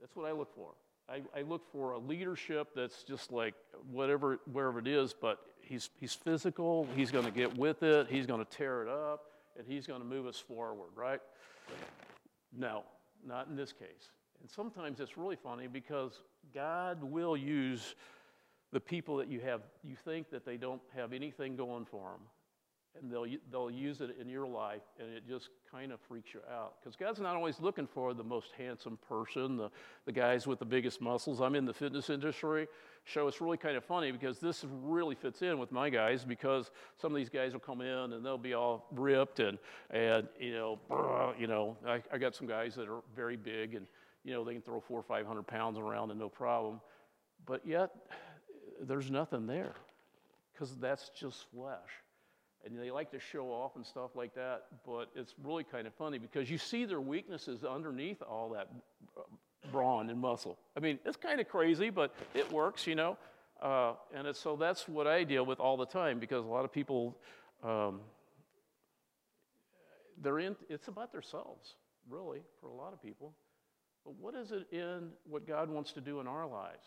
That's 0.00 0.14
what 0.14 0.28
I 0.28 0.32
look 0.32 0.54
for. 0.54 0.74
I, 1.08 1.22
I, 1.36 1.42
look 1.42 1.62
for 1.72 1.92
a 1.92 1.98
leadership 1.98 2.68
that's 2.74 3.04
just 3.04 3.30
like 3.30 3.54
whatever, 3.90 4.40
wherever 4.50 4.80
it 4.80 4.88
is, 4.88 5.14
but 5.14 5.38
he's, 5.66 5.90
he's 6.00 6.14
physical, 6.14 6.86
he's 6.96 7.10
going 7.10 7.24
to 7.24 7.30
get 7.30 7.56
with 7.56 7.82
it, 7.82 8.06
he's 8.08 8.26
going 8.26 8.44
to 8.44 8.50
tear 8.50 8.82
it 8.82 8.88
up, 8.88 9.26
and 9.58 9.66
he's 9.66 9.86
going 9.86 10.00
to 10.00 10.06
move 10.06 10.26
us 10.26 10.38
forward, 10.38 10.90
right? 10.94 11.20
No, 12.56 12.84
not 13.26 13.48
in 13.48 13.56
this 13.56 13.72
case. 13.72 14.10
And 14.40 14.50
sometimes 14.50 15.00
it's 15.00 15.16
really 15.16 15.36
funny 15.36 15.66
because 15.66 16.20
God 16.54 17.02
will 17.02 17.36
use 17.36 17.94
the 18.72 18.80
people 18.80 19.16
that 19.16 19.28
you 19.28 19.40
have, 19.40 19.62
you 19.82 19.96
think 20.04 20.30
that 20.30 20.44
they 20.44 20.56
don't 20.56 20.82
have 20.94 21.12
anything 21.12 21.56
going 21.56 21.84
for 21.84 22.10
them, 22.10 22.20
and 23.00 23.10
they'll, 23.10 23.26
they'll 23.50 23.70
use 23.70 24.00
it 24.00 24.16
in 24.20 24.28
your 24.28 24.46
life, 24.46 24.82
and 24.98 25.12
it 25.12 25.26
just 25.28 25.50
kind 25.70 25.92
of 25.92 26.00
freaks 26.00 26.34
you 26.34 26.40
out. 26.52 26.74
Because 26.80 26.96
God's 26.96 27.20
not 27.20 27.36
always 27.36 27.60
looking 27.60 27.86
for 27.86 28.14
the 28.14 28.24
most 28.24 28.52
handsome 28.56 28.98
person, 29.08 29.56
the, 29.56 29.70
the 30.04 30.12
guys 30.12 30.46
with 30.46 30.58
the 30.58 30.64
biggest 30.64 31.00
muscles. 31.00 31.40
I'm 31.40 31.54
in 31.54 31.64
the 31.64 31.72
fitness 31.72 32.10
industry, 32.10 32.68
so 33.12 33.28
it's 33.28 33.40
really 33.40 33.56
kind 33.56 33.76
of 33.76 33.84
funny 33.84 34.10
because 34.10 34.38
this 34.38 34.64
really 34.82 35.14
fits 35.14 35.42
in 35.42 35.58
with 35.58 35.70
my 35.70 35.90
guys 35.90 36.24
because 36.24 36.70
some 37.00 37.12
of 37.12 37.16
these 37.16 37.28
guys 37.28 37.52
will 37.52 37.60
come 37.60 37.80
in 37.80 38.12
and 38.12 38.24
they'll 38.24 38.38
be 38.38 38.54
all 38.54 38.86
ripped 38.92 39.40
and, 39.40 39.58
and 39.90 40.26
you 40.40 40.52
know, 40.52 41.34
you 41.38 41.46
know, 41.46 41.76
I, 41.86 42.02
I 42.12 42.18
got 42.18 42.34
some 42.34 42.46
guys 42.46 42.74
that 42.74 42.88
are 42.88 43.02
very 43.14 43.36
big 43.36 43.74
and, 43.74 43.86
you 44.24 44.32
know, 44.32 44.44
they 44.44 44.54
can 44.54 44.62
throw 44.62 44.80
four 44.80 44.98
or 44.98 45.04
500 45.04 45.46
pounds 45.46 45.78
around 45.78 46.10
and 46.10 46.18
no 46.18 46.28
problem. 46.28 46.80
But 47.44 47.64
yet, 47.64 47.90
there's 48.80 49.10
nothing 49.10 49.46
there 49.46 49.74
because 50.52 50.74
that's 50.76 51.10
just 51.10 51.46
flesh 51.54 52.02
and 52.66 52.78
they 52.78 52.90
like 52.90 53.12
to 53.12 53.20
show 53.20 53.46
off 53.46 53.76
and 53.76 53.86
stuff 53.86 54.10
like 54.16 54.34
that, 54.34 54.64
but 54.84 55.08
it's 55.14 55.34
really 55.42 55.62
kind 55.62 55.86
of 55.86 55.94
funny 55.94 56.18
because 56.18 56.50
you 56.50 56.58
see 56.58 56.84
their 56.84 57.00
weaknesses 57.00 57.64
underneath 57.64 58.20
all 58.22 58.50
that 58.50 58.68
brawn 59.70 60.10
and 60.10 60.20
muscle. 60.20 60.58
I 60.76 60.80
mean, 60.80 60.98
it's 61.04 61.16
kind 61.16 61.40
of 61.40 61.48
crazy, 61.48 61.90
but 61.90 62.12
it 62.34 62.50
works, 62.50 62.86
you 62.86 62.96
know. 62.96 63.16
Uh, 63.62 63.92
and 64.12 64.34
so 64.34 64.56
that's 64.56 64.88
what 64.88 65.06
I 65.06 65.22
deal 65.22 65.46
with 65.46 65.60
all 65.60 65.76
the 65.76 65.86
time 65.86 66.18
because 66.18 66.44
a 66.44 66.48
lot 66.48 66.64
of 66.64 66.72
people, 66.72 67.16
um, 67.62 68.00
they're 70.20 70.40
in, 70.40 70.56
it's 70.68 70.88
about 70.88 71.12
themselves, 71.12 71.76
really, 72.10 72.40
for 72.60 72.68
a 72.68 72.74
lot 72.74 72.92
of 72.92 73.00
people. 73.00 73.32
But 74.04 74.14
what 74.20 74.34
is 74.34 74.50
it 74.50 74.66
in 74.72 75.10
what 75.24 75.46
God 75.46 75.70
wants 75.70 75.92
to 75.92 76.00
do 76.00 76.20
in 76.20 76.26
our 76.26 76.46
lives? 76.46 76.86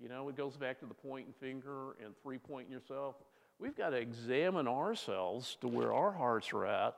You 0.00 0.08
know, 0.08 0.28
it 0.28 0.36
goes 0.36 0.56
back 0.56 0.78
to 0.80 0.86
the 0.86 0.94
pointing 0.94 1.34
finger 1.40 1.96
and 2.04 2.14
three 2.22 2.38
pointing 2.38 2.72
yourself 2.72 3.16
we've 3.58 3.76
got 3.76 3.90
to 3.90 3.96
examine 3.96 4.68
ourselves 4.68 5.56
to 5.60 5.68
where 5.68 5.92
our 5.92 6.12
hearts 6.12 6.52
are 6.52 6.66
at 6.66 6.96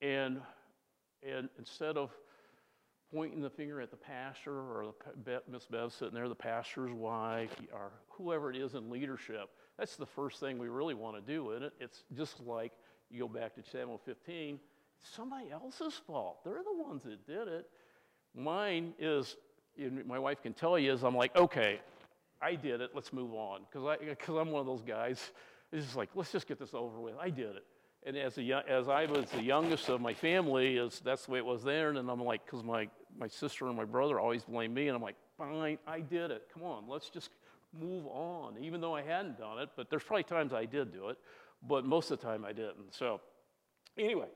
and 0.00 0.40
and 1.22 1.48
instead 1.58 1.96
of 1.96 2.10
pointing 3.14 3.42
the 3.42 3.50
finger 3.50 3.80
at 3.80 3.90
the 3.90 3.96
pastor 3.96 4.52
or 4.52 4.94
the, 5.24 5.42
miss 5.50 5.66
bev 5.66 5.92
sitting 5.92 6.14
there 6.14 6.28
the 6.28 6.34
pastor's 6.34 6.92
wife 6.92 7.54
or 7.72 7.92
whoever 8.08 8.50
it 8.50 8.56
is 8.56 8.74
in 8.74 8.90
leadership 8.90 9.50
that's 9.78 9.96
the 9.96 10.06
first 10.06 10.40
thing 10.40 10.58
we 10.58 10.68
really 10.68 10.94
want 10.94 11.16
to 11.16 11.22
do 11.22 11.52
in 11.52 11.62
it? 11.62 11.72
It's 11.80 12.04
just 12.14 12.40
like 12.40 12.72
you 13.10 13.20
go 13.20 13.28
back 13.28 13.54
to 13.56 13.62
samuel 13.62 14.00
15 14.04 14.58
it's 15.00 15.16
somebody 15.16 15.50
else's 15.50 15.94
fault. 16.06 16.44
They're 16.44 16.62
the 16.62 16.80
ones 16.80 17.02
that 17.02 17.26
did 17.26 17.48
it. 17.48 17.68
Mine 18.36 18.94
is 18.98 19.36
my 20.06 20.18
wife 20.18 20.42
can 20.42 20.52
tell 20.52 20.78
you 20.78 20.92
is 20.92 21.02
i'm 21.02 21.16
like 21.16 21.34
okay 21.34 21.80
i 22.40 22.54
did 22.54 22.80
it. 22.80 22.90
Let's 22.94 23.12
move 23.12 23.32
on. 23.32 23.62
Because 23.70 23.98
because 24.00 24.36
i'm 24.36 24.50
one 24.50 24.60
of 24.60 24.66
those 24.66 24.82
guys 24.82 25.32
it's 25.72 25.84
just 25.84 25.96
like, 25.96 26.10
let's 26.14 26.32
just 26.32 26.46
get 26.46 26.58
this 26.58 26.74
over 26.74 27.00
with. 27.00 27.14
I 27.20 27.30
did 27.30 27.56
it. 27.56 27.64
And 28.04 28.16
as, 28.16 28.36
a, 28.36 28.64
as 28.68 28.88
I 28.88 29.06
was 29.06 29.30
the 29.30 29.42
youngest 29.42 29.88
of 29.88 30.00
my 30.00 30.12
family, 30.12 30.76
is 30.76 31.00
that's 31.04 31.26
the 31.26 31.32
way 31.32 31.38
it 31.38 31.46
was 31.46 31.62
there. 31.62 31.88
And 31.88 31.96
then 31.96 32.08
I'm 32.08 32.22
like, 32.22 32.44
because 32.44 32.64
my, 32.64 32.88
my 33.16 33.28
sister 33.28 33.66
and 33.68 33.76
my 33.76 33.84
brother 33.84 34.18
always 34.18 34.44
blame 34.44 34.74
me. 34.74 34.88
And 34.88 34.96
I'm 34.96 35.02
like, 35.02 35.16
fine, 35.38 35.78
I 35.86 36.00
did 36.00 36.30
it. 36.30 36.48
Come 36.52 36.64
on, 36.64 36.84
let's 36.88 37.10
just 37.10 37.30
move 37.78 38.06
on. 38.06 38.56
Even 38.60 38.80
though 38.80 38.94
I 38.94 39.02
hadn't 39.02 39.38
done 39.38 39.58
it, 39.58 39.70
but 39.76 39.88
there's 39.88 40.02
probably 40.02 40.24
times 40.24 40.52
I 40.52 40.64
did 40.64 40.92
do 40.92 41.08
it, 41.08 41.18
but 41.66 41.84
most 41.84 42.10
of 42.10 42.20
the 42.20 42.26
time 42.26 42.44
I 42.44 42.52
didn't. 42.52 42.92
So, 42.92 43.20
anyway, 43.96 44.28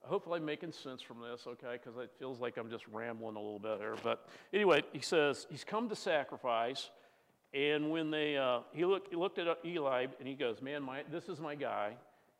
hopefully 0.00 0.38
I'm 0.38 0.44
making 0.44 0.72
sense 0.72 1.02
from 1.02 1.18
this, 1.20 1.46
okay? 1.46 1.78
Because 1.82 1.98
it 1.98 2.10
feels 2.18 2.40
like 2.40 2.56
I'm 2.56 2.70
just 2.70 2.86
rambling 2.88 3.36
a 3.36 3.40
little 3.40 3.58
bit 3.58 3.78
here. 3.78 3.96
But 4.02 4.26
anyway, 4.52 4.82
he 4.92 5.00
says, 5.00 5.46
He's 5.50 5.64
come 5.64 5.88
to 5.90 5.96
sacrifice. 5.96 6.90
And 7.54 7.90
when 7.90 8.10
they, 8.10 8.36
uh, 8.36 8.60
he, 8.72 8.84
looked, 8.84 9.08
he 9.10 9.16
looked 9.16 9.38
at 9.38 9.58
Eli 9.64 10.06
and 10.18 10.26
he 10.26 10.34
goes, 10.34 10.62
Man, 10.62 10.82
my, 10.82 11.02
this 11.10 11.28
is 11.28 11.38
my 11.40 11.54
guy. 11.54 11.94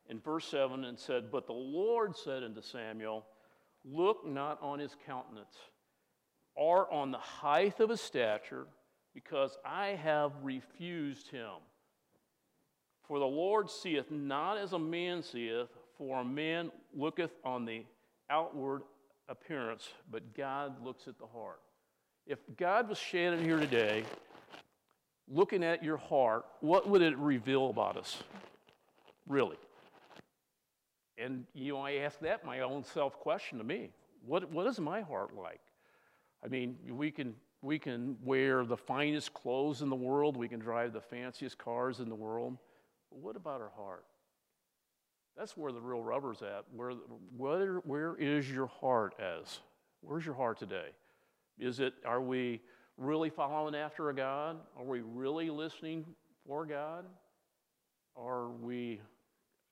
In 0.08 0.20
verse 0.20 0.46
7 0.46 0.84
and 0.84 0.98
said, 0.98 1.30
But 1.30 1.46
the 1.46 1.52
Lord 1.52 2.16
said 2.16 2.42
unto 2.42 2.62
Samuel, 2.62 3.24
Look 3.84 4.26
not 4.26 4.58
on 4.62 4.78
his 4.78 4.96
countenance 5.06 5.56
or 6.54 6.92
on 6.92 7.10
the 7.10 7.18
height 7.18 7.80
of 7.80 7.90
his 7.90 8.00
stature, 8.00 8.66
because 9.14 9.56
I 9.64 9.88
have 10.02 10.32
refused 10.42 11.30
him. 11.30 11.50
For 13.06 13.18
the 13.18 13.24
Lord 13.24 13.70
seeth 13.70 14.10
not 14.10 14.58
as 14.58 14.72
a 14.72 14.78
man 14.78 15.22
seeth, 15.22 15.68
for 15.98 16.20
a 16.20 16.24
man 16.24 16.70
looketh 16.94 17.32
on 17.44 17.64
the 17.64 17.84
outward 18.30 18.82
appearance, 19.28 19.88
but 20.10 20.34
God 20.34 20.82
looks 20.84 21.08
at 21.08 21.18
the 21.18 21.26
heart. 21.26 21.60
If 22.26 22.38
God 22.56 22.88
was 22.88 22.98
standing 22.98 23.44
here 23.44 23.58
today 23.58 24.04
looking 25.28 25.62
at 25.62 25.82
your 25.82 25.96
heart, 25.96 26.44
what 26.60 26.88
would 26.88 27.02
it 27.02 27.16
reveal 27.16 27.70
about 27.70 27.96
us? 27.96 28.22
Really? 29.26 29.56
And 31.18 31.44
you 31.54 31.72
know, 31.72 31.80
I 31.80 31.94
ask 31.96 32.18
that 32.20 32.44
my 32.44 32.60
own 32.60 32.84
self 32.84 33.18
question 33.18 33.58
to 33.58 33.64
me. 33.64 33.90
What, 34.26 34.50
what 34.50 34.66
is 34.66 34.78
my 34.78 35.00
heart 35.00 35.36
like? 35.36 35.60
I 36.44 36.48
mean, 36.48 36.76
we 36.88 37.10
can, 37.10 37.34
we 37.60 37.78
can 37.78 38.16
wear 38.24 38.64
the 38.64 38.76
finest 38.76 39.32
clothes 39.34 39.82
in 39.82 39.88
the 39.88 39.96
world, 39.96 40.36
we 40.36 40.48
can 40.48 40.60
drive 40.60 40.92
the 40.92 41.00
fanciest 41.00 41.58
cars 41.58 42.00
in 42.00 42.08
the 42.08 42.14
world, 42.14 42.58
but 43.10 43.20
what 43.20 43.36
about 43.36 43.60
our 43.60 43.72
heart? 43.76 44.04
That's 45.36 45.56
where 45.56 45.72
the 45.72 45.80
real 45.80 46.02
rubber's 46.02 46.42
at. 46.42 46.64
Where, 46.74 46.92
where, 47.36 47.76
where 47.78 48.16
is 48.16 48.50
your 48.50 48.66
heart 48.66 49.14
as? 49.18 49.60
Where's 50.02 50.26
your 50.26 50.34
heart 50.34 50.58
today? 50.58 50.88
Is 51.58 51.80
it, 51.80 51.94
are 52.04 52.20
we 52.20 52.60
really 52.96 53.30
following 53.30 53.74
after 53.74 54.10
a 54.10 54.14
God? 54.14 54.58
Are 54.78 54.84
we 54.84 55.00
really 55.00 55.50
listening 55.50 56.04
for 56.46 56.66
God? 56.66 57.04
Are 58.16 58.48
we 58.48 59.00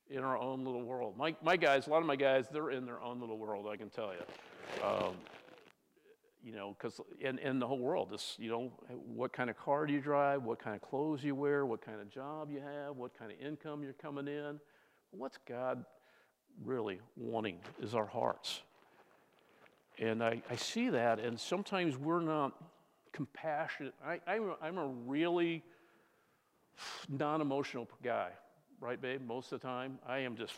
in 0.08 0.24
our 0.24 0.38
own 0.38 0.64
little 0.64 0.82
world? 0.82 1.16
My, 1.16 1.34
my 1.42 1.56
guys, 1.56 1.86
a 1.86 1.90
lot 1.90 2.00
of 2.00 2.06
my 2.06 2.16
guys, 2.16 2.46
they're 2.52 2.70
in 2.70 2.86
their 2.86 3.00
own 3.00 3.20
little 3.20 3.38
world, 3.38 3.66
I 3.70 3.76
can 3.76 3.90
tell 3.90 4.12
you. 4.12 4.84
Um, 4.84 5.14
you 6.42 6.54
know, 6.54 6.74
because 6.78 7.00
in, 7.20 7.38
in 7.38 7.58
the 7.58 7.66
whole 7.66 7.78
world, 7.78 8.10
this, 8.10 8.36
you 8.38 8.50
know, 8.50 8.72
what 8.88 9.32
kind 9.32 9.50
of 9.50 9.58
car 9.58 9.86
do 9.86 9.92
you 9.92 10.00
drive? 10.00 10.42
What 10.42 10.58
kind 10.58 10.74
of 10.74 10.80
clothes 10.80 11.22
you 11.22 11.34
wear? 11.34 11.66
What 11.66 11.84
kind 11.84 12.00
of 12.00 12.10
job 12.10 12.50
you 12.50 12.60
have? 12.60 12.96
What 12.96 13.18
kind 13.18 13.30
of 13.30 13.38
income 13.38 13.82
you're 13.82 13.92
coming 13.92 14.26
in? 14.26 14.58
What's 15.10 15.38
God 15.46 15.84
really 16.64 17.00
wanting 17.16 17.58
is 17.80 17.94
our 17.94 18.06
hearts. 18.06 18.62
And 19.98 20.22
I, 20.22 20.42
I 20.48 20.56
see 20.56 20.88
that, 20.90 21.18
and 21.18 21.38
sometimes 21.38 21.96
we're 21.98 22.22
not 22.22 22.52
compassionate. 23.12 23.94
I, 24.04 24.20
I'm, 24.26 24.50
a, 24.50 24.56
I'm 24.62 24.78
a 24.78 24.86
really 24.86 25.62
non 27.08 27.40
emotional 27.40 27.88
guy, 28.02 28.30
right, 28.80 29.00
babe? 29.00 29.26
Most 29.26 29.52
of 29.52 29.60
the 29.60 29.66
time, 29.66 29.98
I 30.06 30.20
am 30.20 30.36
just. 30.36 30.54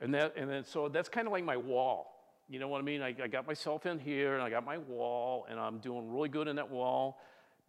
And, 0.00 0.14
that, 0.14 0.34
and 0.36 0.48
then, 0.48 0.64
so 0.64 0.88
that's 0.88 1.08
kind 1.08 1.26
of 1.26 1.32
like 1.32 1.44
my 1.44 1.56
wall. 1.56 2.14
You 2.48 2.58
know 2.58 2.68
what 2.68 2.78
I 2.78 2.82
mean? 2.82 3.02
I, 3.02 3.14
I 3.22 3.26
got 3.26 3.46
myself 3.46 3.84
in 3.84 3.98
here 3.98 4.34
and 4.34 4.42
I 4.42 4.48
got 4.48 4.64
my 4.64 4.78
wall 4.78 5.46
and 5.50 5.60
I'm 5.60 5.78
doing 5.78 6.10
really 6.10 6.28
good 6.28 6.48
in 6.48 6.56
that 6.56 6.70
wall. 6.70 7.20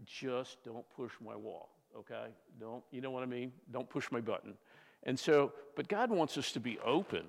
Just 0.05 0.63
don't 0.63 0.85
push 0.95 1.11
my 1.25 1.35
wall, 1.35 1.69
okay? 1.97 2.27
Don't, 2.59 2.83
you 2.91 3.01
know 3.01 3.11
what 3.11 3.23
I 3.23 3.25
mean? 3.25 3.51
Don't 3.71 3.89
push 3.89 4.09
my 4.11 4.21
button. 4.21 4.53
And 5.03 5.19
so, 5.19 5.53
but 5.75 5.88
God 5.88 6.11
wants 6.11 6.38
us 6.38 6.51
to 6.53 6.59
be 6.59 6.79
open 6.79 7.25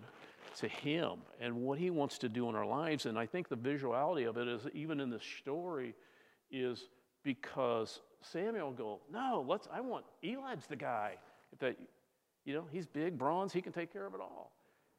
to 0.59 0.69
Him 0.69 1.19
and 1.41 1.57
what 1.57 1.79
He 1.79 1.91
wants 1.91 2.19
to 2.19 2.29
do 2.29 2.49
in 2.49 2.55
our 2.55 2.67
lives. 2.67 3.07
And 3.07 3.19
I 3.19 3.27
think 3.27 3.49
the 3.49 3.57
visuality 3.57 4.29
of 4.29 4.37
it 4.37 4.49
is 4.49 4.63
even 4.75 5.01
in 5.01 5.11
this 5.11 5.23
story 5.41 5.95
is 6.51 6.87
because 7.23 8.01
Samuel 8.23 8.73
go, 8.73 9.01
no, 9.13 9.45
let's. 9.47 9.69
I 9.73 9.81
want 9.81 10.05
Eli's 10.23 10.67
the 10.69 10.77
guy 10.77 11.17
that, 11.59 11.77
you 12.45 12.55
know, 12.55 12.65
he's 12.71 12.87
big, 12.87 13.19
bronze, 13.19 13.53
he 13.53 13.63
can 13.63 13.73
take 13.73 13.93
care 13.93 14.07
of 14.07 14.15
it 14.15 14.21
all. 14.21 14.53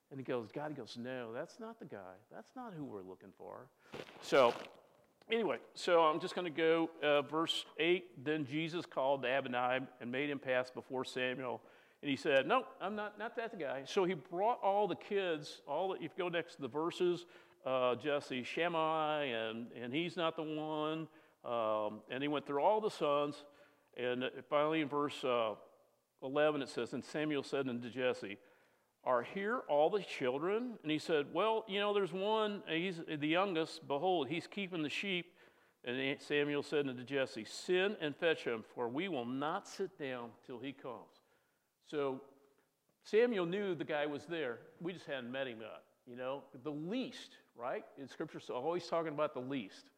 And 0.10 0.20
he 0.20 0.24
goes, 0.24 0.52
God, 0.52 0.70
he 0.70 0.76
goes, 0.76 0.98
no, 1.00 1.32
that's 1.34 1.60
not 1.60 1.80
the 1.80 1.86
guy. 1.86 2.16
That's 2.34 2.52
not 2.56 2.74
who 2.76 2.84
we're 2.84 3.02
looking 3.02 3.30
for. 3.38 3.68
So, 4.22 4.54
anyway, 5.32 5.58
so 5.74 6.02
I'm 6.02 6.20
just 6.20 6.36
going 6.36 6.46
to 6.46 6.52
go 6.52 6.90
uh, 7.02 7.22
verse 7.22 7.66
8. 7.80 8.26
Then 8.26 8.46
Jesse 8.46 8.82
called 8.94 9.24
Abinadab 9.24 9.88
and 10.02 10.12
made 10.12 10.30
him 10.30 10.40
pass 10.40 10.70
before 10.70 11.06
Samuel. 11.06 11.62
And 12.02 12.10
he 12.10 12.16
said, 12.16 12.48
No, 12.48 12.66
I'm 12.80 12.96
not, 12.96 13.20
not 13.20 13.36
that 13.36 13.60
guy. 13.60 13.84
So 13.86 14.06
he 14.06 14.14
brought 14.14 14.60
all 14.64 14.88
the 14.88 14.96
kids, 14.96 15.62
all 15.68 15.90
the, 15.90 15.96
if 15.96 16.02
you 16.02 16.10
go 16.18 16.30
next 16.30 16.56
to 16.56 16.62
the 16.62 16.68
verses, 16.68 17.26
uh, 17.66 17.96
Jesse 17.96 18.44
Shammai, 18.44 19.26
and, 19.26 19.68
and 19.80 19.94
he's 19.94 20.18
not 20.18 20.36
the 20.36 20.44
one. 20.44 21.08
Um, 21.44 22.02
and 22.10 22.22
he 22.22 22.28
went 22.28 22.46
through 22.46 22.62
all 22.62 22.82
the 22.82 22.90
sons. 22.90 23.46
And 23.98 24.24
finally, 24.50 24.82
in 24.82 24.88
verse 24.88 25.24
uh, 25.24 25.56
11, 26.24 26.62
it 26.62 26.70
says, 26.70 26.94
And 26.94 27.04
Samuel 27.04 27.44
said 27.44 27.68
unto 27.68 27.90
Jesse, 27.90 28.38
Are 29.04 29.22
here 29.22 29.62
all 29.70 29.90
the 29.90 30.02
children? 30.02 30.78
And 30.82 30.92
he 30.92 31.00
said, 31.00 31.28
Well, 31.34 31.66
you 31.68 31.80
know, 31.80 31.94
there's 31.94 32.14
one, 32.14 32.64
he's 32.68 33.00
the 33.08 33.28
youngest. 33.28 33.88
Behold, 33.88 34.28
he's 34.28 34.48
keeping 34.48 34.82
the 34.82 34.90
sheep. 34.90 35.34
And 35.84 36.20
Samuel 36.22 36.62
said 36.62 36.88
unto 36.88 37.04
Jesse, 37.04 37.46
Send 37.46 37.98
and 38.02 38.16
fetch 38.16 38.44
him, 38.44 38.64
for 38.76 38.88
we 38.88 39.08
will 39.08 39.26
not 39.26 39.68
sit 39.68 39.98
down 39.98 40.30
till 40.46 40.60
he 40.60 40.74
comes. 40.74 41.21
So 41.88 42.22
Samuel 43.04 43.46
knew 43.46 43.76
the 43.76 43.84
guy 43.84 44.06
was 44.06 44.26
there. 44.26 44.60
We 44.80 44.94
just 44.94 45.06
hadn't 45.06 45.32
met 45.32 45.48
him 45.48 45.60
yet. 45.62 45.84
You 46.08 46.16
know, 46.16 46.44
the 46.64 46.72
least, 46.72 47.38
right? 47.56 47.84
In 47.98 48.08
Scripture, 48.08 48.40
so 48.40 48.56
always 48.56 48.88
talking 48.88 49.14
about 49.14 49.34
the 49.34 49.40
least. 49.40 49.90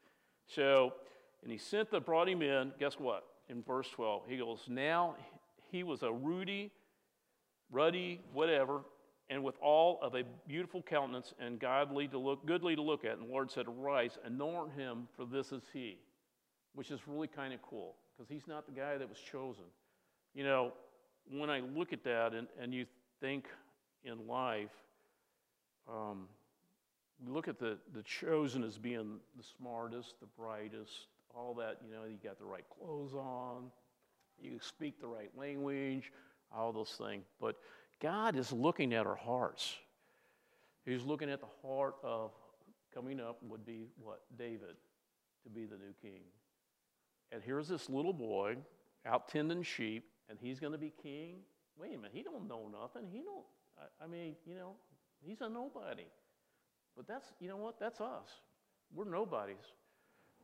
So, 0.47 0.93
and 1.41 1.51
he 1.51 1.57
sent 1.57 1.91
the 1.91 1.99
brought 1.99 2.27
him 2.27 2.41
in. 2.41 2.71
Guess 2.79 2.99
what? 2.99 3.23
In 3.49 3.63
verse 3.63 3.89
12, 3.89 4.23
he 4.27 4.37
goes, 4.37 4.59
Now 4.67 5.15
he 5.71 5.83
was 5.83 6.03
a 6.03 6.11
ruddy, 6.11 6.71
ruddy, 7.71 8.21
whatever, 8.33 8.81
and 9.29 9.43
with 9.43 9.55
all 9.61 9.99
of 10.01 10.15
a 10.15 10.23
beautiful 10.47 10.81
countenance 10.81 11.33
and 11.39 11.59
godly 11.59 12.07
to 12.09 12.17
look, 12.17 12.45
goodly 12.45 12.75
to 12.75 12.81
look 12.81 13.05
at. 13.05 13.13
And 13.17 13.27
the 13.27 13.31
Lord 13.31 13.49
said, 13.49 13.65
Arise, 13.67 14.17
anoint 14.25 14.73
him, 14.73 15.07
for 15.15 15.25
this 15.25 15.51
is 15.51 15.63
he, 15.71 15.97
which 16.73 16.91
is 16.91 16.99
really 17.07 17.27
kind 17.27 17.53
of 17.53 17.61
cool 17.61 17.95
because 18.15 18.29
he's 18.29 18.47
not 18.47 18.65
the 18.65 18.71
guy 18.71 18.97
that 18.97 19.09
was 19.09 19.17
chosen. 19.19 19.63
You 20.33 20.43
know, 20.43 20.73
when 21.29 21.49
I 21.49 21.61
look 21.75 21.93
at 21.93 22.03
that 22.03 22.33
and, 22.33 22.47
and 22.59 22.73
you 22.73 22.85
think 23.21 23.47
in 24.03 24.27
life, 24.27 24.71
um, 25.89 26.27
look 27.27 27.47
at 27.47 27.59
the, 27.59 27.77
the 27.93 28.03
chosen 28.03 28.63
as 28.63 28.77
being 28.77 29.19
the 29.37 29.43
smartest, 29.57 30.15
the 30.19 30.27
brightest, 30.37 31.07
all 31.33 31.53
that, 31.55 31.77
you 31.85 31.93
know, 31.93 32.05
you 32.05 32.17
got 32.23 32.37
the 32.37 32.45
right 32.45 32.65
clothes 32.79 33.13
on, 33.13 33.71
you 34.41 34.59
speak 34.61 34.99
the 34.99 35.07
right 35.07 35.31
language, 35.37 36.11
all 36.53 36.71
those 36.71 36.95
things. 36.97 37.23
But 37.39 37.57
God 38.01 38.35
is 38.35 38.51
looking 38.51 38.93
at 38.93 39.07
our 39.07 39.15
hearts. 39.15 39.75
He's 40.85 41.03
looking 41.03 41.29
at 41.29 41.39
the 41.39 41.67
heart 41.67 41.95
of 42.03 42.31
coming 42.93 43.19
up 43.19 43.37
would 43.41 43.65
be 43.65 43.87
what? 44.01 44.21
David 44.37 44.75
to 45.43 45.49
be 45.49 45.65
the 45.65 45.77
new 45.77 45.93
king. 46.01 46.21
And 47.31 47.41
here's 47.43 47.67
this 47.67 47.89
little 47.89 48.13
boy 48.13 48.57
out 49.05 49.27
tending 49.27 49.63
sheep, 49.63 50.05
and 50.29 50.37
he's 50.41 50.59
going 50.59 50.73
to 50.73 50.77
be 50.77 50.93
king. 51.01 51.37
Wait 51.77 51.93
a 51.93 51.97
minute, 51.97 52.11
he 52.13 52.23
don't 52.23 52.47
know 52.47 52.69
nothing. 52.81 53.09
He 53.11 53.21
don't. 53.21 53.45
I, 53.77 54.05
I 54.05 54.07
mean, 54.07 54.35
you 54.45 54.55
know, 54.55 54.73
he's 55.25 55.41
a 55.41 55.49
nobody. 55.49 56.05
But 56.95 57.07
that's, 57.07 57.27
you 57.39 57.49
know 57.49 57.57
what? 57.57 57.79
That's 57.79 57.99
us. 57.99 58.29
We're 58.93 59.05
nobodies. 59.05 59.73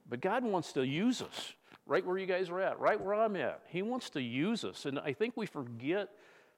But 0.09 0.21
God 0.21 0.43
wants 0.43 0.73
to 0.73 0.83
use 0.83 1.21
us 1.21 1.53
right 1.85 2.05
where 2.05 2.17
you 2.17 2.25
guys 2.25 2.49
are 2.49 2.59
at, 2.61 2.79
right 2.79 2.99
where 2.99 3.13
I'm 3.13 3.35
at. 3.35 3.61
He 3.67 3.81
wants 3.83 4.09
to 4.11 4.21
use 4.21 4.63
us. 4.63 4.85
And 4.85 4.99
I 4.99 5.13
think 5.13 5.37
we 5.37 5.45
forget 5.45 6.09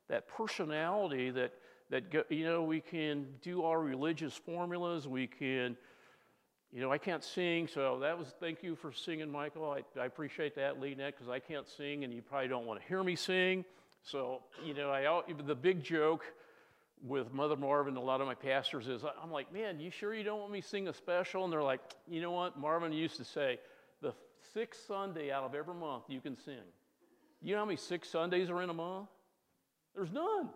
that 0.08 0.28
personality 0.28 1.32
that, 1.32 1.54
that 1.90 2.04
you 2.30 2.46
know, 2.46 2.63
we 2.63 2.80
can 2.80 3.28
do 3.42 3.63
our 3.63 3.82
religious 3.82 4.34
formulas. 4.34 5.08
We 5.08 5.28
can, 5.28 5.75
you 6.74 6.82
know, 6.82 6.92
I 6.92 6.98
can't 6.98 7.24
sing, 7.24 7.68
so 7.68 8.00
that 8.00 8.18
was, 8.18 8.34
thank 8.40 8.63
you 8.63 8.75
for 8.75 8.94
singing, 8.94 9.30
Michael. 9.30 9.70
I, 9.70 10.00
I 10.00 10.06
appreciate 10.06 10.56
that, 10.56 10.80
that, 10.80 10.98
because 10.98 11.30
I 11.30 11.40
can't 11.40 11.68
sing 11.70 12.04
and 12.06 12.13
you 12.13 12.22
probably 12.22 12.48
don't 12.48 12.66
want 12.66 12.80
to 12.80 12.88
hear 12.88 13.04
me 13.04 13.16
sing. 13.16 13.66
So, 14.04 14.42
you 14.63 14.74
know, 14.74 14.90
I, 14.90 15.22
the 15.46 15.56
big 15.56 15.84
joke 15.84 16.24
with 17.06 17.34
Mother 17.34 17.56
Marvin, 17.56 17.98
a 17.98 18.01
lot 18.01 18.22
of 18.22 18.28
my 18.28 18.36
pastors 18.36 18.88
is, 18.88 19.04
I'm 19.22 19.32
like, 19.32 19.51
man, 19.54 19.80
you 19.80 19.92
sure 19.92 20.13
you 20.13 20.24
don't 20.24 20.40
want 20.40 20.51
me 20.51 20.62
to 20.62 20.68
sing 20.68 20.88
a 20.88 20.94
special? 20.94 21.44
And 21.44 21.51
they're 21.51 21.63
like, 21.63 21.82
you 22.08 22.22
know 22.22 22.32
what? 22.32 22.58
Marvin 22.58 22.94
used 22.94 23.18
to 23.18 23.25
say, 23.25 23.60
the 24.01 24.13
sixth 24.54 24.86
Sunday 24.88 25.32
out 25.32 25.44
of 25.44 25.54
every 25.56 25.75
month 25.75 26.04
you 26.08 26.22
can 26.22 26.38
sing. 26.38 26.56
You 27.42 27.54
know 27.54 27.60
how 27.60 27.66
many 27.66 27.78
six 27.78 28.08
Sundays 28.08 28.50
are 28.50 28.62
in 28.62 28.70
a 28.70 28.74
month? 28.74 29.10
There's 29.95 30.12
none. 30.12 30.50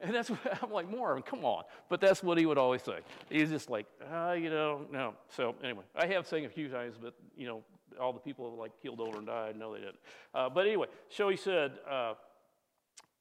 And 0.00 0.14
that's 0.14 0.30
what 0.30 0.62
I'm 0.62 0.70
like, 0.70 0.90
Marvin, 0.90 1.22
come 1.22 1.44
on. 1.44 1.64
But 1.88 2.00
that's 2.00 2.22
what 2.22 2.38
he 2.38 2.46
would 2.46 2.58
always 2.58 2.82
say. 2.82 2.98
He's 3.28 3.50
just 3.50 3.70
like, 3.70 3.86
ah, 4.10 4.32
you 4.32 4.50
know, 4.50 4.86
no. 4.92 5.14
So 5.28 5.54
anyway, 5.62 5.84
I 5.96 6.06
have 6.06 6.26
sang 6.26 6.44
a 6.44 6.48
few 6.48 6.68
times, 6.68 6.96
but 7.00 7.14
you 7.36 7.46
know, 7.46 7.62
all 8.00 8.12
the 8.12 8.20
people 8.20 8.56
like 8.56 8.72
killed 8.80 9.00
over 9.00 9.18
and 9.18 9.26
died. 9.26 9.56
No, 9.58 9.72
they 9.74 9.80
didn't. 9.80 9.98
Uh, 10.34 10.48
but 10.48 10.66
anyway, 10.66 10.86
so 11.08 11.28
he 11.28 11.36
said, 11.36 11.72
uh, 11.88 12.14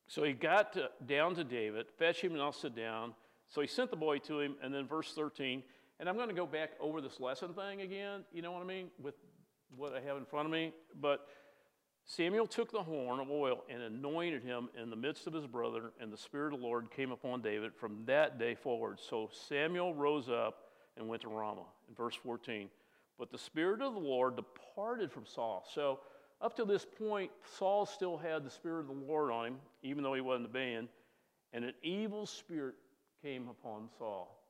so 0.08 0.24
he 0.24 0.34
got 0.34 0.74
to, 0.74 0.90
down 1.06 1.36
to 1.36 1.44
David, 1.44 1.88
fetch 1.98 2.22
him, 2.22 2.34
and 2.34 2.42
I'll 2.42 2.54
sit 2.54 2.76
down. 2.76 3.14
So 3.48 3.62
he 3.62 3.68
sent 3.68 3.92
the 3.92 3.98
boy 3.98 4.20
to 4.20 4.40
him, 4.40 4.56
and 4.62 4.74
then 4.74 4.88
verse 4.88 5.14
13. 5.14 5.64
And 6.00 6.08
I'm 6.08 6.16
going 6.16 6.30
to 6.30 6.36
go 6.36 6.46
back 6.46 6.72
over 6.80 7.02
this 7.02 7.20
lesson 7.20 7.54
thing 7.54 7.82
again. 7.82 8.24
You 8.32 8.42
know 8.42 8.52
what 8.52 8.62
I 8.62 8.66
mean 8.66 8.88
with 9.02 9.16
what 9.76 9.94
I 9.94 10.00
have 10.02 10.18
in 10.18 10.26
front 10.26 10.46
of 10.46 10.52
me, 10.52 10.74
but 11.02 11.28
Samuel 12.10 12.48
took 12.48 12.72
the 12.72 12.82
horn 12.82 13.20
of 13.20 13.30
oil 13.30 13.66
and 13.70 13.84
anointed 13.84 14.42
him 14.42 14.70
in 14.82 14.90
the 14.90 14.96
midst 14.96 15.28
of 15.28 15.34
his 15.34 15.46
brother, 15.46 15.92
and 16.00 16.12
the 16.12 16.18
Spirit 16.18 16.54
of 16.54 16.62
the 16.62 16.66
Lord 16.66 16.90
came 16.90 17.12
upon 17.12 17.42
David 17.42 17.76
from 17.76 18.04
that 18.06 18.40
day 18.40 18.56
forward. 18.56 18.98
So 18.98 19.30
Samuel 19.50 19.94
rose 19.94 20.30
up 20.30 20.70
and 20.96 21.10
went 21.10 21.22
to 21.24 21.28
Ramah. 21.28 21.66
In 21.90 21.96
verse 21.96 22.16
14, 22.16 22.70
but 23.20 23.30
the 23.30 23.38
Spirit 23.38 23.82
of 23.82 23.94
the 23.94 24.00
Lord 24.00 24.38
departed 24.38 25.12
from 25.12 25.26
Saul. 25.26 25.68
So 25.74 26.00
up 26.42 26.56
to 26.56 26.66
this 26.66 26.86
point, 26.86 27.30
Saul 27.58 27.86
still 27.86 28.18
had 28.18 28.46
the 28.46 28.50
Spirit 28.50 28.82
of 28.82 28.88
the 28.88 29.06
Lord 29.06 29.30
on 29.30 29.46
him, 29.46 29.56
even 29.84 30.02
though 30.02 30.14
he 30.14 30.22
wasn't 30.22 30.48
obeying, 30.48 30.88
and 31.52 31.66
an 31.66 31.74
evil 31.84 32.26
spirit 32.26 32.76
came 33.22 33.50
upon 33.50 33.90
Saul. 33.98 34.42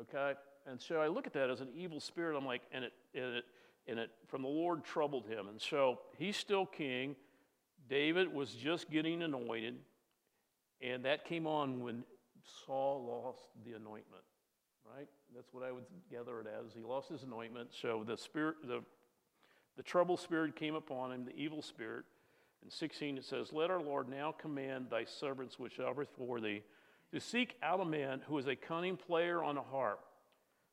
Okay? 0.00 0.34
And 0.66 0.80
so 0.80 0.96
I 0.96 1.06
look 1.06 1.26
at 1.26 1.32
that 1.34 1.50
as 1.50 1.60
an 1.60 1.68
evil 1.74 2.00
spirit. 2.00 2.36
I'm 2.36 2.46
like, 2.46 2.62
and 2.72 2.84
it, 2.84 2.92
and 3.14 3.36
it 3.36 3.44
and 3.86 3.98
it 3.98 4.10
from 4.28 4.42
the 4.42 4.48
Lord 4.48 4.84
troubled 4.84 5.26
him. 5.26 5.48
And 5.48 5.60
so 5.60 6.00
he's 6.18 6.36
still 6.36 6.66
king. 6.66 7.16
David 7.88 8.32
was 8.32 8.52
just 8.52 8.90
getting 8.90 9.22
anointed, 9.22 9.76
and 10.80 11.04
that 11.04 11.24
came 11.24 11.46
on 11.46 11.80
when 11.80 12.04
Saul 12.66 13.04
lost 13.04 13.42
the 13.64 13.72
anointment. 13.72 14.22
Right? 14.96 15.08
That's 15.34 15.52
what 15.52 15.64
I 15.64 15.72
would 15.72 15.84
gather 16.10 16.40
it 16.40 16.46
as. 16.46 16.72
He 16.74 16.82
lost 16.82 17.08
his 17.08 17.22
anointment, 17.22 17.70
so 17.72 18.04
the 18.06 18.16
spirit, 18.16 18.56
the 18.66 18.82
the 19.76 19.82
troubled 19.82 20.20
spirit 20.20 20.56
came 20.56 20.74
upon 20.74 21.12
him, 21.12 21.24
the 21.24 21.34
evil 21.34 21.62
spirit. 21.62 22.04
In 22.62 22.70
16 22.70 23.16
it 23.16 23.24
says, 23.24 23.52
Let 23.52 23.70
our 23.70 23.80
Lord 23.80 24.08
now 24.08 24.30
command 24.32 24.88
thy 24.90 25.04
servants 25.04 25.58
which 25.58 25.78
are 25.78 25.94
before 25.94 26.38
thee 26.40 26.62
to 27.12 27.20
seek 27.20 27.56
out 27.62 27.80
a 27.80 27.84
man 27.84 28.20
who 28.26 28.36
is 28.38 28.46
a 28.46 28.54
cunning 28.54 28.98
player 28.98 29.42
on 29.42 29.56
a 29.56 29.62
harp. 29.62 30.00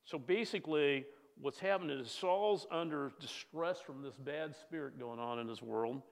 So 0.04 0.18
basically, 0.18 1.06
what's 1.40 1.58
happening 1.58 1.98
is 1.98 2.10
Saul's 2.10 2.66
under 2.70 3.12
distress 3.20 3.80
from 3.80 4.02
this 4.02 4.14
bad 4.16 4.54
spirit 4.56 4.98
going 4.98 5.18
on 5.18 5.38
in 5.38 5.48
his 5.48 5.62
world. 5.62 6.02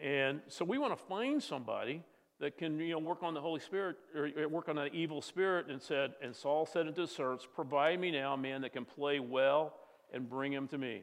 And 0.00 0.40
so 0.48 0.64
we 0.64 0.78
want 0.78 0.96
to 0.96 1.04
find 1.04 1.42
somebody 1.42 2.02
that 2.40 2.56
can 2.56 2.78
you 2.78 2.92
know, 2.92 2.98
work 2.98 3.22
on 3.22 3.34
the 3.34 3.40
Holy 3.40 3.60
Spirit 3.60 3.96
or 4.14 4.48
work 4.48 4.68
on 4.68 4.76
that 4.76 4.94
evil 4.94 5.20
spirit 5.20 5.66
and 5.68 5.80
said, 5.80 6.12
and 6.22 6.34
Saul 6.34 6.64
said 6.66 6.86
unto 6.86 7.02
his 7.02 7.10
servants, 7.10 7.46
Provide 7.54 8.00
me 8.00 8.10
now 8.10 8.34
a 8.34 8.36
man 8.36 8.62
that 8.62 8.72
can 8.72 8.84
play 8.84 9.20
well 9.20 9.74
and 10.12 10.28
bring 10.28 10.52
him 10.52 10.66
to 10.68 10.78
me. 10.78 11.02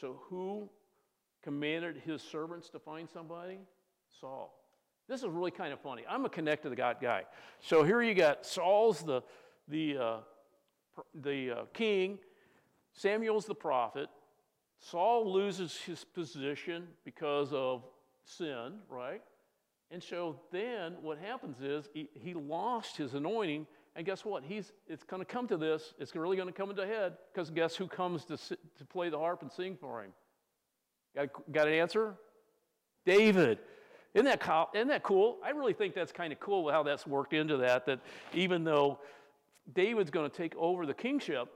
So 0.00 0.20
who 0.28 0.68
commanded 1.42 2.02
his 2.04 2.22
servants 2.22 2.68
to 2.70 2.78
find 2.78 3.08
somebody? 3.08 3.58
Saul. 4.20 4.54
This 5.08 5.22
is 5.22 5.28
really 5.28 5.50
kind 5.50 5.72
of 5.72 5.80
funny. 5.80 6.02
I'm 6.08 6.24
a 6.24 6.28
connect 6.28 6.62
to 6.64 6.68
the 6.68 6.76
God 6.76 6.98
guy. 7.00 7.24
So 7.60 7.82
here 7.82 8.02
you 8.02 8.14
got 8.14 8.44
Saul's 8.44 9.02
the, 9.02 9.22
the, 9.66 9.96
uh, 9.96 10.16
the 11.14 11.50
uh, 11.50 11.64
king, 11.72 12.18
Samuel's 12.98 13.46
the 13.46 13.54
prophet. 13.54 14.08
Saul 14.80 15.32
loses 15.32 15.76
his 15.76 16.04
position 16.04 16.88
because 17.04 17.52
of 17.52 17.84
sin, 18.24 18.74
right? 18.88 19.22
And 19.90 20.02
so 20.02 20.40
then 20.52 20.96
what 21.00 21.18
happens 21.18 21.60
is 21.60 21.88
he, 21.94 22.08
he 22.14 22.34
lost 22.34 22.96
his 22.96 23.14
anointing. 23.14 23.66
And 23.94 24.04
guess 24.04 24.24
what? 24.24 24.42
He's, 24.44 24.72
it's 24.88 25.04
going 25.04 25.20
to 25.20 25.24
come 25.24 25.46
to 25.48 25.56
this. 25.56 25.94
It's 25.98 26.14
really 26.14 26.36
going 26.36 26.48
to 26.48 26.52
come 26.52 26.70
into 26.70 26.86
head 26.86 27.14
because 27.32 27.50
guess 27.50 27.76
who 27.76 27.86
comes 27.86 28.24
to, 28.26 28.36
to 28.36 28.84
play 28.88 29.10
the 29.10 29.18
harp 29.18 29.42
and 29.42 29.50
sing 29.50 29.76
for 29.80 30.02
him? 30.02 30.10
Got, 31.14 31.52
got 31.52 31.68
an 31.68 31.74
answer? 31.74 32.14
David. 33.06 33.58
Isn't 34.14 34.24
that, 34.24 34.68
isn't 34.74 34.88
that 34.88 35.02
cool? 35.04 35.38
I 35.44 35.50
really 35.50 35.72
think 35.72 35.94
that's 35.94 36.12
kind 36.12 36.32
of 36.32 36.40
cool 36.40 36.70
how 36.70 36.82
that's 36.82 37.06
worked 37.06 37.32
into 37.32 37.58
that, 37.58 37.86
that 37.86 38.00
even 38.34 38.64
though 38.64 38.98
David's 39.72 40.10
going 40.10 40.28
to 40.28 40.36
take 40.36 40.56
over 40.56 40.84
the 40.84 40.94
kingship, 40.94 41.48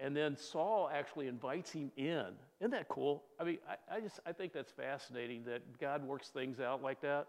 and 0.00 0.16
then 0.16 0.36
Saul 0.36 0.90
actually 0.92 1.26
invites 1.26 1.72
him 1.72 1.90
in. 1.96 2.26
Isn't 2.60 2.70
that 2.70 2.88
cool? 2.88 3.24
I 3.40 3.44
mean, 3.44 3.58
I, 3.68 3.96
I 3.96 4.00
just 4.00 4.20
I 4.26 4.32
think 4.32 4.52
that's 4.52 4.72
fascinating 4.72 5.44
that 5.44 5.78
God 5.80 6.06
works 6.06 6.28
things 6.28 6.60
out 6.60 6.82
like 6.82 7.00
that. 7.02 7.26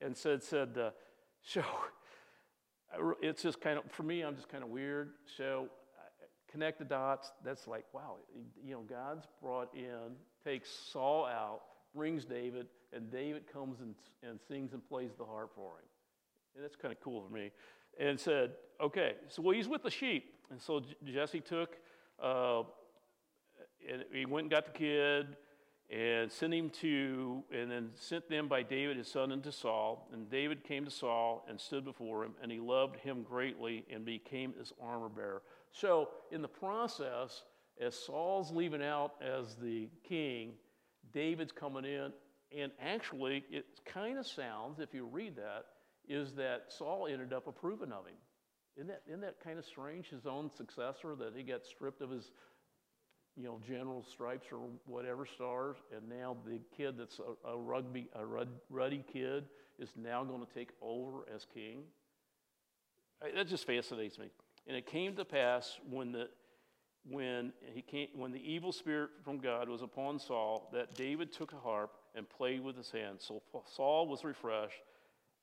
And 0.00 0.16
said 0.16 0.42
said 0.42 0.76
uh, 0.78 0.90
so. 1.42 1.62
It's 3.20 3.42
just 3.42 3.60
kind 3.60 3.76
of 3.76 3.90
for 3.90 4.04
me. 4.04 4.20
I'm 4.20 4.36
just 4.36 4.48
kind 4.48 4.62
of 4.62 4.70
weird. 4.70 5.14
So 5.36 5.66
connect 6.48 6.78
the 6.78 6.84
dots. 6.84 7.32
That's 7.44 7.66
like 7.66 7.84
wow. 7.92 8.18
You 8.64 8.74
know, 8.74 8.82
God's 8.82 9.26
brought 9.42 9.74
in, 9.74 10.14
takes 10.44 10.70
Saul 10.70 11.26
out, 11.26 11.62
brings 11.92 12.24
David, 12.24 12.66
and 12.92 13.10
David 13.10 13.52
comes 13.52 13.80
and, 13.80 13.94
and 14.22 14.38
sings 14.48 14.72
and 14.72 14.86
plays 14.88 15.10
the 15.18 15.24
harp 15.24 15.50
for 15.54 15.72
him. 15.78 15.86
And 16.54 16.64
that's 16.64 16.76
kind 16.76 16.92
of 16.92 17.00
cool 17.00 17.22
for 17.26 17.32
me. 17.34 17.50
And 17.98 18.18
said, 18.18 18.52
okay, 18.80 19.14
so 19.28 19.42
well, 19.42 19.54
he's 19.54 19.68
with 19.68 19.82
the 19.82 19.90
sheep. 19.90 20.34
And 20.50 20.60
so 20.60 20.82
Jesse 21.04 21.40
took, 21.40 21.76
uh, 22.22 22.62
and 23.90 24.04
he 24.12 24.26
went 24.26 24.44
and 24.44 24.50
got 24.50 24.66
the 24.66 24.72
kid 24.72 25.36
and 25.90 26.32
sent 26.32 26.54
him 26.54 26.70
to, 26.70 27.42
and 27.52 27.70
then 27.70 27.90
sent 27.94 28.28
them 28.28 28.48
by 28.48 28.62
David 28.62 28.96
his 28.96 29.06
son 29.06 29.30
unto 29.30 29.50
Saul. 29.50 30.08
And 30.12 30.30
David 30.30 30.64
came 30.64 30.84
to 30.84 30.90
Saul 30.90 31.44
and 31.48 31.60
stood 31.60 31.84
before 31.84 32.24
him, 32.24 32.32
and 32.42 32.50
he 32.50 32.58
loved 32.58 32.96
him 32.96 33.22
greatly 33.22 33.84
and 33.92 34.04
became 34.04 34.54
his 34.58 34.72
armor 34.82 35.08
bearer. 35.08 35.42
So 35.72 36.08
in 36.32 36.42
the 36.42 36.48
process, 36.48 37.42
as 37.80 37.94
Saul's 37.94 38.50
leaving 38.50 38.82
out 38.82 39.12
as 39.22 39.56
the 39.56 39.88
king, 40.08 40.52
David's 41.12 41.52
coming 41.52 41.84
in, 41.84 42.12
and 42.56 42.72
actually, 42.80 43.44
it 43.50 43.66
kind 43.84 44.18
of 44.18 44.26
sounds, 44.26 44.78
if 44.80 44.94
you 44.94 45.06
read 45.06 45.36
that, 45.36 45.66
is 46.08 46.32
that 46.32 46.66
Saul 46.68 47.06
ended 47.10 47.32
up 47.32 47.46
approving 47.46 47.92
of 47.92 48.06
him. 48.06 48.14
Isn't 48.76 48.88
that, 48.88 49.02
isn't 49.06 49.20
that 49.20 49.42
kind 49.42 49.58
of 49.58 49.64
strange? 49.64 50.08
His 50.08 50.26
own 50.26 50.50
successor, 50.50 51.14
that 51.16 51.32
he 51.36 51.42
got 51.42 51.64
stripped 51.64 52.02
of 52.02 52.10
his 52.10 52.30
you 53.36 53.44
know, 53.44 53.60
general 53.66 54.04
stripes 54.04 54.46
or 54.52 54.58
whatever 54.86 55.26
stars, 55.26 55.76
and 55.94 56.08
now 56.08 56.36
the 56.46 56.60
kid 56.76 56.96
that's 56.96 57.18
a, 57.18 57.48
a 57.48 57.56
rugby, 57.56 58.08
a 58.14 58.46
ruddy 58.70 59.04
kid, 59.12 59.44
is 59.78 59.90
now 59.96 60.22
going 60.22 60.44
to 60.44 60.54
take 60.54 60.70
over 60.80 61.24
as 61.34 61.44
king. 61.52 61.82
That 63.34 63.48
just 63.48 63.66
fascinates 63.66 64.18
me. 64.18 64.30
And 64.66 64.76
it 64.76 64.86
came 64.86 65.16
to 65.16 65.24
pass 65.24 65.78
when 65.88 66.12
the 66.12 66.28
when 67.06 67.52
he 67.74 67.82
came, 67.82 68.08
when 68.14 68.32
the 68.32 68.40
evil 68.50 68.72
spirit 68.72 69.10
from 69.24 69.38
God 69.38 69.68
was 69.68 69.82
upon 69.82 70.18
Saul, 70.18 70.70
that 70.72 70.94
David 70.94 71.32
took 71.32 71.52
a 71.52 71.58
harp 71.58 71.90
and 72.14 72.26
played 72.28 72.62
with 72.62 72.76
his 72.76 72.90
hands. 72.90 73.24
So 73.26 73.42
Saul 73.66 74.08
was 74.08 74.24
refreshed 74.24 74.80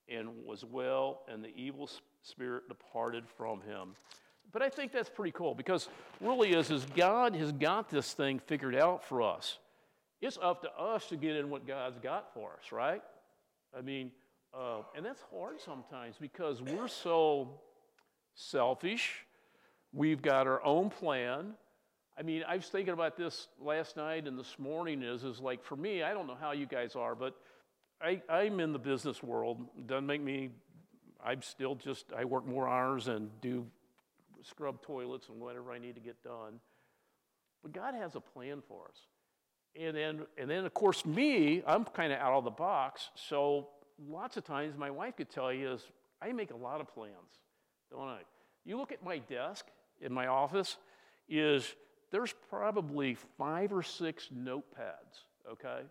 and 0.09 0.29
was 0.45 0.63
well, 0.63 1.21
and 1.27 1.43
the 1.43 1.55
evil 1.55 1.89
spirit 2.21 2.67
departed 2.67 3.23
from 3.37 3.61
him. 3.61 3.95
But 4.51 4.61
I 4.61 4.69
think 4.69 4.91
that's 4.91 5.09
pretty 5.09 5.31
cool 5.31 5.55
because 5.55 5.87
really 6.19 6.53
is 6.53 6.71
is 6.71 6.85
God 6.95 7.35
has 7.35 7.51
got 7.51 7.89
this 7.89 8.13
thing 8.13 8.39
figured 8.39 8.75
out 8.75 9.03
for 9.03 9.21
us. 9.21 9.59
It's 10.21 10.37
up 10.41 10.61
to 10.63 10.71
us 10.71 11.07
to 11.07 11.15
get 11.15 11.35
in 11.35 11.49
what 11.49 11.65
God's 11.65 11.99
got 11.99 12.33
for 12.33 12.51
us, 12.51 12.71
right? 12.71 13.01
I 13.75 13.81
mean, 13.81 14.11
uh, 14.53 14.81
and 14.95 15.05
that's 15.05 15.23
hard 15.31 15.59
sometimes 15.61 16.17
because 16.19 16.61
we're 16.61 16.89
so 16.89 17.61
selfish. 18.35 19.25
We've 19.93 20.21
got 20.21 20.47
our 20.47 20.63
own 20.63 20.89
plan. 20.89 21.53
I 22.17 22.23
mean, 22.23 22.43
I 22.47 22.57
was 22.57 22.67
thinking 22.67 22.93
about 22.93 23.17
this 23.17 23.47
last 23.59 23.97
night 23.97 24.27
and 24.27 24.37
this 24.37 24.59
morning 24.59 25.01
is, 25.01 25.23
is 25.23 25.39
like 25.39 25.63
for 25.63 25.75
me, 25.75 26.03
I 26.03 26.13
don't 26.13 26.27
know 26.27 26.37
how 26.39 26.51
you 26.51 26.65
guys 26.65 26.95
are, 26.95 27.15
but 27.15 27.35
I, 28.03 28.21
I'm 28.29 28.59
in 28.59 28.73
the 28.73 28.79
business 28.79 29.21
world. 29.21 29.59
Doesn't 29.85 30.05
make 30.05 30.21
me, 30.21 30.49
I'm 31.23 31.41
still 31.41 31.75
just, 31.75 32.05
I 32.17 32.25
work 32.25 32.45
more 32.45 32.67
hours 32.67 33.07
and 33.07 33.29
do 33.41 33.65
scrub 34.43 34.81
toilets 34.81 35.29
and 35.29 35.39
whatever 35.39 35.71
I 35.71 35.79
need 35.79 35.95
to 35.95 36.01
get 36.01 36.21
done. 36.23 36.59
But 37.61 37.73
God 37.73 37.93
has 37.93 38.15
a 38.15 38.19
plan 38.19 38.61
for 38.67 38.85
us. 38.85 38.97
And 39.79 39.95
then, 39.95 40.21
and 40.37 40.49
then 40.49 40.65
of 40.65 40.73
course, 40.73 41.05
me, 41.05 41.63
I'm 41.65 41.85
kind 41.85 42.11
of 42.11 42.19
out 42.19 42.33
of 42.33 42.43
the 42.43 42.51
box. 42.51 43.09
So 43.15 43.69
lots 44.09 44.35
of 44.37 44.43
times 44.43 44.75
my 44.77 44.89
wife 44.89 45.17
could 45.17 45.29
tell 45.29 45.53
you 45.53 45.71
is 45.71 45.81
I 46.21 46.31
make 46.31 46.51
a 46.51 46.57
lot 46.57 46.81
of 46.81 46.87
plans, 46.87 47.13
don't 47.91 48.07
I? 48.07 48.21
You 48.65 48.77
look 48.77 48.91
at 48.91 49.03
my 49.03 49.19
desk 49.19 49.65
in 50.01 50.11
my 50.11 50.27
office, 50.27 50.77
is 51.29 51.75
there's 52.11 52.33
probably 52.49 53.15
five 53.37 53.71
or 53.71 53.83
six 53.83 54.27
notepads, 54.35 55.23
okay? 55.49 55.81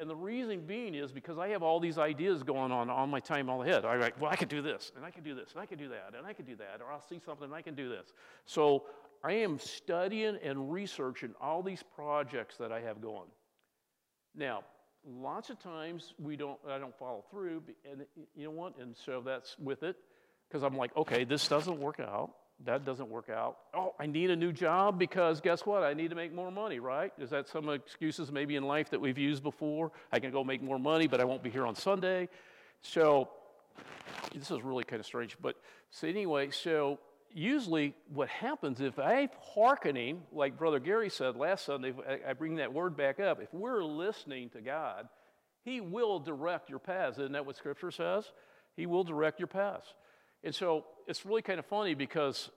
And 0.00 0.08
the 0.08 0.16
reason 0.16 0.62
being 0.66 0.94
is 0.94 1.12
because 1.12 1.36
I 1.36 1.48
have 1.48 1.62
all 1.62 1.78
these 1.78 1.98
ideas 1.98 2.42
going 2.42 2.72
on 2.72 2.88
all 2.88 3.06
my 3.06 3.20
time 3.20 3.50
all 3.50 3.62
ahead. 3.62 3.84
I 3.84 3.96
write, 3.96 4.18
well, 4.18 4.30
I 4.30 4.36
could 4.36 4.48
do 4.48 4.62
this, 4.62 4.90
and 4.96 5.04
I 5.04 5.10
could 5.10 5.24
do 5.24 5.34
this, 5.34 5.50
and 5.52 5.60
I 5.60 5.66
could 5.66 5.78
do 5.78 5.90
that, 5.90 6.14
and 6.16 6.26
I 6.26 6.32
could 6.32 6.46
do 6.46 6.56
that, 6.56 6.80
or 6.80 6.90
I'll 6.90 7.04
see 7.06 7.20
something 7.24 7.44
and 7.44 7.54
I 7.54 7.60
can 7.60 7.74
do 7.74 7.90
this. 7.90 8.06
So 8.46 8.84
I 9.22 9.32
am 9.32 9.58
studying 9.58 10.38
and 10.42 10.72
researching 10.72 11.34
all 11.38 11.62
these 11.62 11.82
projects 11.94 12.56
that 12.56 12.72
I 12.72 12.80
have 12.80 13.02
going. 13.02 13.28
Now, 14.34 14.64
lots 15.06 15.50
of 15.50 15.58
times 15.58 16.14
we 16.18 16.34
don't, 16.34 16.58
I 16.66 16.78
don't 16.78 16.96
follow 16.98 17.24
through, 17.30 17.62
and 17.90 18.06
you 18.34 18.44
know 18.44 18.52
what? 18.52 18.78
And 18.78 18.96
so 19.04 19.20
that's 19.20 19.54
with 19.58 19.82
it, 19.82 19.96
because 20.48 20.62
I'm 20.62 20.78
like, 20.78 20.96
okay, 20.96 21.24
this 21.24 21.46
doesn't 21.46 21.78
work 21.78 22.00
out 22.00 22.30
that 22.64 22.84
doesn't 22.84 23.08
work 23.08 23.30
out. 23.30 23.58
Oh, 23.74 23.94
I 23.98 24.06
need 24.06 24.30
a 24.30 24.36
new 24.36 24.52
job 24.52 24.98
because 24.98 25.40
guess 25.40 25.64
what? 25.64 25.82
I 25.82 25.94
need 25.94 26.10
to 26.10 26.16
make 26.16 26.32
more 26.34 26.50
money, 26.50 26.78
right? 26.78 27.12
Is 27.18 27.30
that 27.30 27.48
some 27.48 27.68
excuses 27.70 28.30
maybe 28.30 28.56
in 28.56 28.64
life 28.64 28.90
that 28.90 29.00
we've 29.00 29.18
used 29.18 29.42
before? 29.42 29.92
I 30.12 30.18
can 30.18 30.30
go 30.30 30.44
make 30.44 30.62
more 30.62 30.78
money, 30.78 31.06
but 31.06 31.20
I 31.20 31.24
won't 31.24 31.42
be 31.42 31.50
here 31.50 31.66
on 31.66 31.74
Sunday. 31.74 32.28
So 32.82 33.28
this 34.34 34.50
is 34.50 34.62
really 34.62 34.84
kind 34.84 35.00
of 35.00 35.06
strange. 35.06 35.36
But 35.40 35.56
so 35.90 36.06
anyway, 36.06 36.50
so 36.50 36.98
usually 37.32 37.94
what 38.12 38.28
happens 38.28 38.80
if 38.80 38.98
I'm 38.98 39.30
hearkening, 39.54 40.22
like 40.32 40.58
Brother 40.58 40.80
Gary 40.80 41.08
said 41.08 41.36
last 41.36 41.64
Sunday, 41.64 41.94
I 42.28 42.32
bring 42.34 42.56
that 42.56 42.72
word 42.72 42.96
back 42.96 43.20
up. 43.20 43.40
If 43.40 43.52
we're 43.54 43.82
listening 43.82 44.50
to 44.50 44.60
God, 44.60 45.08
He 45.64 45.80
will 45.80 46.18
direct 46.18 46.68
your 46.68 46.78
paths. 46.78 47.18
Isn't 47.18 47.32
that 47.32 47.46
what 47.46 47.56
Scripture 47.56 47.90
says? 47.90 48.32
He 48.76 48.86
will 48.86 49.04
direct 49.04 49.40
your 49.40 49.46
paths. 49.46 49.94
And 50.42 50.54
so 50.54 50.86
it's 51.06 51.26
really 51.26 51.42
kind 51.42 51.58
of 51.58 51.66
funny 51.66 51.94
because 51.94 52.50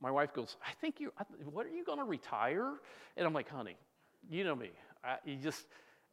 my 0.00 0.10
wife 0.10 0.32
goes, 0.32 0.56
I 0.66 0.72
think 0.80 1.00
you, 1.00 1.12
what 1.50 1.66
are 1.66 1.70
you 1.70 1.84
going 1.84 1.98
to 1.98 2.04
retire? 2.04 2.74
And 3.16 3.26
I'm 3.26 3.32
like, 3.32 3.48
honey, 3.48 3.76
you 4.28 4.44
know 4.44 4.54
me. 4.54 4.70
I, 5.04 5.16
you 5.24 5.36
just, 5.36 5.66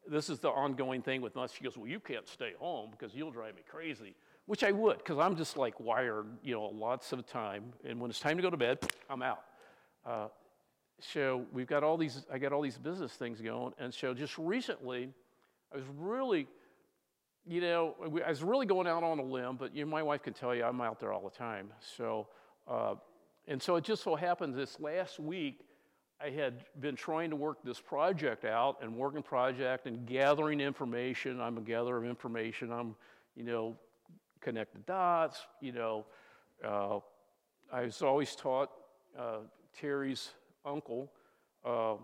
this 0.08 0.30
is 0.30 0.40
the 0.40 0.50
ongoing 0.50 1.02
thing 1.02 1.22
with 1.22 1.38
us. 1.38 1.54
She 1.54 1.64
goes, 1.64 1.78
well, 1.78 1.88
you 1.88 2.00
can't 2.00 2.28
stay 2.28 2.54
home 2.60 2.92
because 2.92 3.14
you'll 3.16 3.32
drive 3.32 3.56
me 3.56 3.62
crazy, 3.70 4.16
which 4.46 4.64
I 4.64 4.72
would 4.72 4.98
because 4.98 5.20
I'm 5.20 5.36
just 5.36 5.58
like 5.58 5.80
wired, 5.80 6.26
you 6.44 6.56
know, 6.56 6.66
lots 6.66 7.12
of 7.12 7.26
time. 7.28 7.74
And 7.84 8.00
when 8.00 8.10
it's 8.10 8.20
time 8.20 8.38
to 8.38 8.44
go 8.44 8.50
to 8.50 8.58
bed, 8.58 8.80
I'm 9.10 9.22
out. 9.22 9.44
Uh, 10.06 10.28
so 11.00 11.46
we've 11.52 11.68
got 11.68 11.84
all 11.84 11.98
these, 11.98 12.26
I 12.32 12.38
got 12.38 12.54
all 12.54 12.62
these 12.62 12.78
business 12.78 13.12
things 13.14 13.42
going. 13.42 13.74
And 13.78 13.94
so 13.94 14.14
just 14.14 14.38
recently, 14.38 15.10
I 15.74 15.78
was 15.78 15.86
really 15.98 16.48
you 17.48 17.62
know, 17.62 17.96
I 18.26 18.30
was 18.30 18.44
really 18.44 18.66
going 18.66 18.88
out 18.88 19.04
on 19.04 19.20
a 19.20 19.24
limb, 19.24 19.58
but 19.58 19.76
you 19.76 19.86
know, 19.86 19.92
my 19.92 20.02
wife 20.02 20.24
can 20.24 20.34
tell 20.34 20.56
you 20.56 20.64
I'm 20.64 20.82
out 20.82 21.00
there 21.00 21.14
all 21.14 21.22
the 21.22 21.36
time. 21.36 21.70
So, 21.98 22.28
uh, 22.68 22.96
and 23.48 23.62
so 23.62 23.76
it 23.76 23.84
just 23.84 24.04
so 24.04 24.16
happened 24.16 24.56
this 24.56 24.80
last 24.80 25.20
week, 25.20 25.60
I 26.20 26.30
had 26.30 26.66
been 26.80 26.96
trying 26.96 27.30
to 27.30 27.36
work 27.36 27.60
this 27.64 27.80
project 27.80 28.46
out 28.46 28.78
and 28.82 28.96
working 28.96 29.22
project 29.22 29.86
and 29.86 30.08
gathering 30.08 30.60
information. 30.60 31.40
I'm 31.40 31.58
a 31.58 31.62
gatherer 31.62 31.98
of 31.98 32.06
information. 32.06 32.72
I'm, 32.72 32.96
you 33.36 33.44
know, 33.44 33.76
connect 34.42 34.74
the 34.74 34.80
dots. 34.80 35.42
You 35.62 35.74
know, 35.74 36.06
uh, 36.64 37.00
I 37.72 37.82
was 37.82 38.02
always 38.02 38.36
taught 38.36 38.72
uh, 39.20 39.40
Terry's 39.80 40.30
uncle 40.66 41.12
uh, 41.66 41.96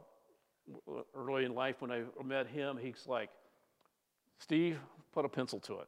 early 1.16 1.46
in 1.46 1.56
life 1.56 1.78
when 1.80 1.92
I 1.92 2.04
met 2.24 2.48
him. 2.48 2.78
He's 2.80 3.06
like, 3.08 3.30
Steve, 4.42 4.80
put 5.14 5.24
a 5.24 5.30
pencil 5.30 5.60
to 5.60 5.80
it. 5.80 5.88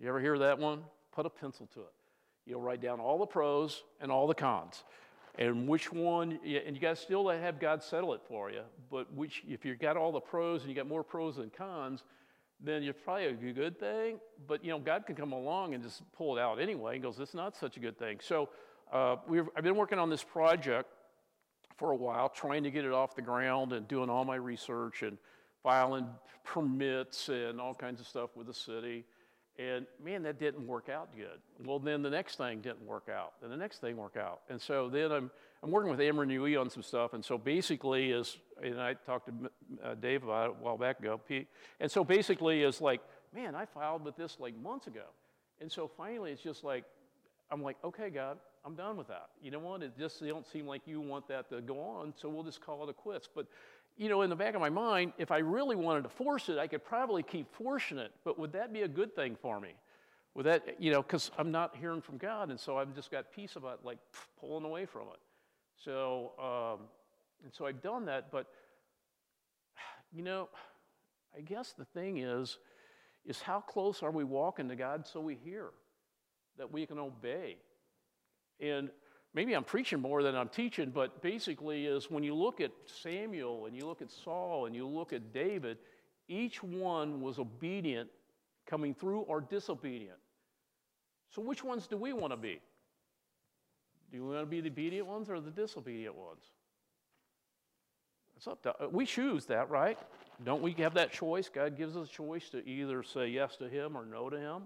You 0.00 0.08
ever 0.08 0.20
hear 0.20 0.36
that 0.38 0.58
one? 0.58 0.82
Put 1.12 1.26
a 1.26 1.30
pencil 1.30 1.68
to 1.74 1.80
it. 1.80 1.92
You'll 2.44 2.60
write 2.60 2.80
down 2.80 2.98
all 2.98 3.18
the 3.18 3.26
pros 3.26 3.84
and 4.00 4.10
all 4.10 4.26
the 4.26 4.34
cons. 4.34 4.82
And 5.38 5.68
which 5.68 5.92
one, 5.92 6.40
and 6.44 6.74
you 6.74 6.80
got 6.80 6.96
to 6.96 7.00
still 7.00 7.28
have 7.28 7.60
God 7.60 7.80
settle 7.80 8.14
it 8.14 8.20
for 8.26 8.50
you, 8.50 8.62
but 8.90 9.12
which, 9.14 9.44
if 9.46 9.64
you've 9.64 9.78
got 9.78 9.96
all 9.96 10.10
the 10.10 10.20
pros 10.20 10.62
and 10.62 10.70
you 10.70 10.74
got 10.74 10.88
more 10.88 11.04
pros 11.04 11.36
than 11.36 11.50
cons, 11.50 12.02
then 12.60 12.82
you're 12.82 12.94
probably 12.94 13.26
a 13.26 13.32
good 13.32 13.78
thing. 13.78 14.18
But, 14.48 14.64
you 14.64 14.70
know, 14.72 14.80
God 14.80 15.06
can 15.06 15.14
come 15.14 15.30
along 15.30 15.74
and 15.74 15.82
just 15.82 16.02
pull 16.12 16.36
it 16.36 16.40
out 16.40 16.60
anyway 16.60 16.94
and 16.94 17.02
goes, 17.02 17.20
it's 17.20 17.34
not 17.34 17.56
such 17.56 17.76
a 17.76 17.80
good 17.80 17.96
thing. 17.96 18.18
So 18.20 18.48
uh, 18.92 19.16
I've 19.56 19.62
been 19.62 19.76
working 19.76 20.00
on 20.00 20.10
this 20.10 20.24
project 20.24 20.88
for 21.76 21.92
a 21.92 21.96
while, 21.96 22.28
trying 22.28 22.64
to 22.64 22.72
get 22.72 22.84
it 22.84 22.92
off 22.92 23.14
the 23.14 23.22
ground 23.22 23.72
and 23.72 23.86
doing 23.86 24.10
all 24.10 24.24
my 24.24 24.34
research 24.34 25.02
and 25.02 25.16
filing 25.68 26.06
permits 26.44 27.28
and 27.28 27.60
all 27.60 27.74
kinds 27.74 28.00
of 28.00 28.06
stuff 28.06 28.30
with 28.34 28.46
the 28.46 28.54
city. 28.54 29.04
And 29.58 29.84
man, 30.02 30.22
that 30.22 30.40
didn't 30.40 30.66
work 30.66 30.88
out 30.88 31.14
good. 31.14 31.40
Well, 31.62 31.78
then 31.78 32.00
the 32.00 32.08
next 32.08 32.36
thing 32.36 32.62
didn't 32.62 32.86
work 32.86 33.10
out. 33.14 33.34
and 33.42 33.52
the 33.52 33.56
next 33.56 33.82
thing 33.82 33.98
worked 33.98 34.16
out. 34.16 34.40
And 34.48 34.58
so 34.58 34.88
then 34.88 35.12
I'm, 35.12 35.30
I'm 35.62 35.70
working 35.70 35.90
with 35.90 36.00
Amber 36.00 36.24
Nui 36.24 36.56
on 36.56 36.70
some 36.70 36.82
stuff. 36.82 37.12
And 37.12 37.22
so 37.22 37.36
basically 37.36 38.12
is, 38.12 38.38
and 38.62 38.80
I 38.80 38.94
talked 38.94 39.26
to 39.26 39.50
uh, 39.84 39.94
Dave 39.96 40.24
about 40.24 40.50
it 40.50 40.56
a 40.58 40.64
while 40.64 40.78
back 40.78 41.00
ago. 41.00 41.20
And 41.80 41.90
so 41.90 42.02
basically 42.02 42.62
is 42.62 42.80
like, 42.80 43.02
man, 43.34 43.54
I 43.54 43.66
filed 43.66 44.06
with 44.06 44.16
this 44.16 44.38
like 44.40 44.56
months 44.56 44.86
ago. 44.86 45.04
And 45.60 45.70
so 45.70 45.90
finally 45.98 46.30
it's 46.30 46.42
just 46.42 46.64
like, 46.64 46.84
I'm 47.50 47.62
like, 47.62 47.76
okay, 47.84 48.08
God, 48.08 48.38
I'm 48.64 48.74
done 48.74 48.96
with 48.96 49.08
that. 49.08 49.28
You 49.42 49.50
know 49.50 49.58
what? 49.58 49.82
It 49.82 49.98
just 49.98 50.24
don't 50.26 50.46
seem 50.46 50.66
like 50.66 50.82
you 50.86 51.00
want 51.00 51.28
that 51.28 51.48
to 51.50 51.60
go 51.60 51.80
on, 51.80 52.12
so 52.16 52.28
we'll 52.28 52.42
just 52.42 52.60
call 52.60 52.84
it 52.84 52.90
a 52.90 52.92
quits. 52.92 53.28
But 53.34 53.46
you 53.98 54.08
know, 54.08 54.22
in 54.22 54.30
the 54.30 54.36
back 54.36 54.54
of 54.54 54.60
my 54.60 54.70
mind, 54.70 55.12
if 55.18 55.32
I 55.32 55.38
really 55.38 55.74
wanted 55.74 56.04
to 56.04 56.08
force 56.08 56.48
it, 56.48 56.56
I 56.56 56.68
could 56.68 56.84
probably 56.84 57.24
keep 57.24 57.52
forcing 57.52 57.98
it, 57.98 58.12
but 58.24 58.38
would 58.38 58.52
that 58.52 58.72
be 58.72 58.82
a 58.82 58.88
good 58.88 59.14
thing 59.14 59.36
for 59.42 59.60
me? 59.60 59.74
Would 60.34 60.46
that, 60.46 60.80
you 60.80 60.92
know, 60.92 61.02
because 61.02 61.32
I'm 61.36 61.50
not 61.50 61.74
hearing 61.74 62.00
from 62.00 62.16
God, 62.16 62.50
and 62.50 62.60
so 62.60 62.78
I've 62.78 62.94
just 62.94 63.10
got 63.10 63.32
peace 63.32 63.56
about 63.56 63.84
like 63.84 63.98
pulling 64.38 64.64
away 64.64 64.86
from 64.86 65.08
it. 65.08 65.18
So, 65.84 66.32
um, 66.38 66.86
and 67.42 67.52
so 67.52 67.66
I've 67.66 67.82
done 67.82 68.04
that, 68.04 68.30
but, 68.30 68.46
you 70.12 70.22
know, 70.22 70.48
I 71.36 71.40
guess 71.40 71.74
the 71.76 71.84
thing 71.84 72.18
is, 72.18 72.58
is 73.26 73.42
how 73.42 73.60
close 73.60 74.02
are 74.02 74.12
we 74.12 74.22
walking 74.22 74.68
to 74.68 74.76
God 74.76 75.06
so 75.06 75.20
we 75.20 75.34
hear, 75.34 75.70
that 76.56 76.72
we 76.72 76.86
can 76.86 76.98
obey? 76.98 77.56
And 78.60 78.90
maybe 79.34 79.54
I'm 79.54 79.64
preaching 79.64 80.00
more 80.00 80.22
than 80.22 80.34
I'm 80.34 80.48
teaching, 80.48 80.90
but 80.90 81.22
basically 81.22 81.86
is 81.86 82.10
when 82.10 82.22
you 82.22 82.34
look 82.34 82.60
at 82.60 82.70
Samuel 82.86 83.66
and 83.66 83.76
you 83.76 83.86
look 83.86 84.02
at 84.02 84.10
Saul 84.10 84.66
and 84.66 84.74
you 84.74 84.86
look 84.86 85.12
at 85.12 85.32
David, 85.32 85.78
each 86.28 86.62
one 86.62 87.20
was 87.20 87.38
obedient 87.38 88.08
coming 88.66 88.94
through 88.94 89.20
or 89.20 89.40
disobedient. 89.40 90.18
So 91.30 91.42
which 91.42 91.62
ones 91.62 91.86
do 91.86 91.96
we 91.96 92.12
want 92.12 92.32
to 92.32 92.36
be? 92.36 92.60
Do 94.10 94.24
we 94.24 94.34
want 94.34 94.42
to 94.42 94.50
be 94.50 94.60
the 94.60 94.70
obedient 94.70 95.06
ones 95.06 95.28
or 95.28 95.40
the 95.40 95.50
disobedient 95.50 96.14
ones? 96.14 96.42
It's 98.36 98.46
up 98.46 98.62
to 98.62 98.88
we 98.90 99.04
choose 99.04 99.46
that, 99.46 99.68
right? 99.68 99.98
Don't 100.44 100.62
we 100.62 100.72
have 100.74 100.94
that 100.94 101.12
choice? 101.12 101.48
God 101.48 101.76
gives 101.76 101.96
us 101.96 102.08
a 102.08 102.12
choice 102.12 102.48
to 102.50 102.66
either 102.66 103.02
say 103.02 103.28
yes 103.28 103.56
to 103.56 103.68
Him 103.68 103.96
or 103.96 104.06
no 104.06 104.30
to 104.30 104.38
Him 104.38 104.62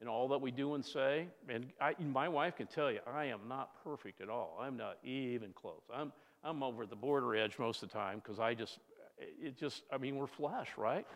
in 0.00 0.08
all 0.08 0.28
that 0.28 0.40
we 0.40 0.50
do 0.50 0.74
and 0.74 0.84
say. 0.84 1.26
And 1.48 1.66
I, 1.80 1.94
my 1.98 2.28
wife 2.28 2.56
can 2.56 2.66
tell 2.66 2.90
you, 2.90 3.00
I 3.12 3.26
am 3.26 3.40
not 3.48 3.70
perfect 3.84 4.20
at 4.20 4.28
all. 4.28 4.58
I'm 4.60 4.76
not 4.76 4.98
even 5.04 5.52
close. 5.52 5.82
I'm, 5.94 6.12
I'm 6.42 6.62
over 6.62 6.86
the 6.86 6.96
border 6.96 7.36
edge 7.36 7.58
most 7.58 7.82
of 7.82 7.90
the 7.90 7.94
time 7.94 8.20
because 8.22 8.38
I 8.38 8.54
just, 8.54 8.78
it 9.18 9.58
just, 9.58 9.82
I 9.92 9.98
mean, 9.98 10.16
we're 10.16 10.26
flesh, 10.26 10.68
right? 10.76 11.06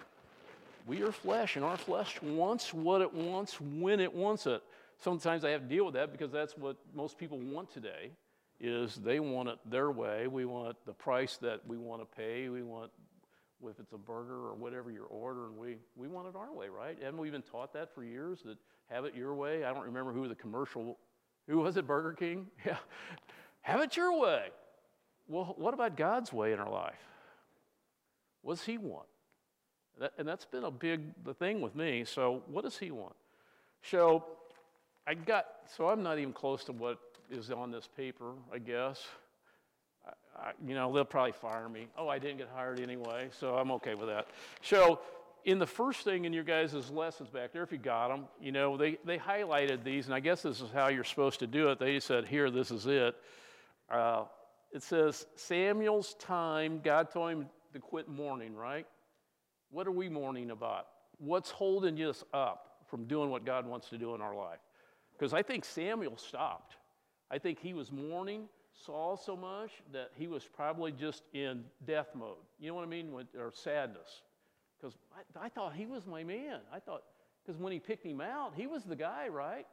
We 0.86 1.02
are 1.02 1.12
flesh, 1.12 1.56
and 1.56 1.64
our 1.64 1.78
flesh 1.78 2.20
wants 2.20 2.74
what 2.74 3.00
it 3.00 3.12
wants 3.12 3.58
when 3.58 4.00
it 4.00 4.12
wants 4.12 4.46
it. 4.46 4.62
Sometimes 4.98 5.44
I 5.44 5.50
have 5.50 5.62
to 5.62 5.68
deal 5.68 5.86
with 5.86 5.94
that 5.94 6.12
because 6.12 6.30
that's 6.30 6.58
what 6.58 6.76
most 6.94 7.16
people 7.16 7.38
want 7.38 7.72
today 7.72 8.10
is 8.60 8.96
they 8.96 9.18
want 9.18 9.48
it 9.48 9.58
their 9.66 9.90
way. 9.90 10.26
We 10.26 10.44
want 10.44 10.76
the 10.86 10.92
price 10.92 11.38
that 11.38 11.60
we 11.66 11.78
want 11.78 12.02
to 12.02 12.16
pay. 12.16 12.50
We 12.50 12.62
want 12.62 12.90
if 13.68 13.78
it's 13.78 13.92
a 13.92 13.98
burger 13.98 14.46
or 14.46 14.54
whatever 14.54 14.90
you're 14.90 15.06
ordering, 15.06 15.56
we, 15.58 15.76
we 15.96 16.08
want 16.08 16.28
it 16.28 16.36
our 16.36 16.52
way, 16.52 16.68
right? 16.68 16.98
And 17.02 17.18
we've 17.18 17.32
been 17.32 17.42
taught 17.42 17.72
that 17.74 17.94
for 17.94 18.04
years 18.04 18.40
that 18.44 18.58
have 18.90 19.04
it 19.04 19.14
your 19.14 19.34
way. 19.34 19.64
I 19.64 19.72
don't 19.72 19.84
remember 19.84 20.12
who 20.12 20.28
the 20.28 20.34
commercial, 20.34 20.98
who 21.48 21.58
was 21.58 21.76
it, 21.76 21.86
Burger 21.86 22.12
King? 22.12 22.46
Yeah. 22.66 22.76
have 23.62 23.80
it 23.80 23.96
your 23.96 24.18
way. 24.18 24.48
Well, 25.26 25.54
what 25.56 25.72
about 25.74 25.96
God's 25.96 26.32
way 26.32 26.52
in 26.52 26.58
our 26.58 26.70
life? 26.70 27.00
What 28.42 28.56
does 28.56 28.64
He 28.64 28.76
want? 28.76 29.06
That, 29.98 30.12
and 30.18 30.28
that's 30.28 30.44
been 30.44 30.64
a 30.64 30.70
big 30.70 31.00
the 31.24 31.32
thing 31.32 31.60
with 31.60 31.74
me. 31.74 32.04
So, 32.04 32.42
what 32.46 32.64
does 32.64 32.76
He 32.76 32.90
want? 32.90 33.14
So, 33.82 34.24
I 35.06 35.14
got, 35.14 35.46
so 35.76 35.88
I'm 35.88 36.02
not 36.02 36.18
even 36.18 36.32
close 36.32 36.64
to 36.64 36.72
what 36.72 36.98
is 37.30 37.50
on 37.50 37.70
this 37.70 37.88
paper, 37.96 38.32
I 38.52 38.58
guess. 38.58 39.02
You 40.66 40.74
know, 40.74 40.92
they'll 40.92 41.04
probably 41.04 41.32
fire 41.32 41.68
me. 41.68 41.86
Oh, 41.96 42.08
I 42.08 42.18
didn't 42.18 42.38
get 42.38 42.48
hired 42.54 42.80
anyway, 42.80 43.28
so 43.38 43.56
I'm 43.56 43.70
okay 43.72 43.94
with 43.94 44.08
that. 44.08 44.28
So, 44.62 45.00
in 45.44 45.58
the 45.58 45.66
first 45.66 46.00
thing 46.02 46.24
in 46.24 46.32
your 46.32 46.44
guys' 46.44 46.90
lessons 46.90 47.28
back 47.28 47.52
there, 47.52 47.62
if 47.62 47.70
you 47.70 47.78
got 47.78 48.08
them, 48.08 48.24
you 48.40 48.50
know, 48.50 48.76
they, 48.76 48.98
they 49.04 49.18
highlighted 49.18 49.84
these, 49.84 50.06
and 50.06 50.14
I 50.14 50.20
guess 50.20 50.42
this 50.42 50.60
is 50.60 50.70
how 50.72 50.88
you're 50.88 51.04
supposed 51.04 51.40
to 51.40 51.46
do 51.46 51.68
it. 51.68 51.78
They 51.78 52.00
said, 52.00 52.26
here, 52.26 52.50
this 52.50 52.70
is 52.70 52.86
it. 52.86 53.14
Uh, 53.90 54.24
it 54.72 54.82
says, 54.82 55.26
Samuel's 55.36 56.14
time, 56.14 56.80
God 56.82 57.10
told 57.10 57.30
him 57.30 57.46
to 57.74 57.78
quit 57.78 58.08
mourning, 58.08 58.56
right? 58.56 58.86
What 59.70 59.86
are 59.86 59.92
we 59.92 60.08
mourning 60.08 60.50
about? 60.50 60.86
What's 61.18 61.50
holding 61.50 61.96
us 61.98 62.24
up 62.32 62.78
from 62.88 63.04
doing 63.04 63.30
what 63.30 63.44
God 63.44 63.66
wants 63.66 63.88
to 63.90 63.98
do 63.98 64.14
in 64.14 64.20
our 64.20 64.34
life? 64.34 64.60
Because 65.16 65.32
I 65.34 65.42
think 65.42 65.64
Samuel 65.64 66.16
stopped. 66.16 66.76
I 67.30 67.38
think 67.38 67.60
he 67.60 67.74
was 67.74 67.92
mourning 67.92 68.48
Saul 68.74 69.16
so 69.16 69.36
much 69.36 69.70
that 69.92 70.10
he 70.16 70.26
was 70.26 70.44
probably 70.44 70.92
just 70.92 71.22
in 71.32 71.64
death 71.86 72.08
mode. 72.14 72.36
You 72.58 72.68
know 72.68 72.74
what 72.74 72.84
I 72.84 72.88
mean? 72.88 73.10
Or 73.38 73.52
sadness. 73.54 74.22
Because 74.76 74.96
I, 75.36 75.46
I, 75.46 75.48
thought 75.48 75.74
he 75.74 75.86
was 75.86 76.06
my 76.06 76.24
man. 76.24 76.58
I 76.72 76.80
thought, 76.80 77.04
because 77.44 77.60
when 77.60 77.72
he 77.72 77.78
picked 77.78 78.04
him 78.04 78.20
out, 78.20 78.52
he 78.56 78.66
was 78.66 78.84
the 78.84 78.96
guy, 78.96 79.28
right? 79.28 79.66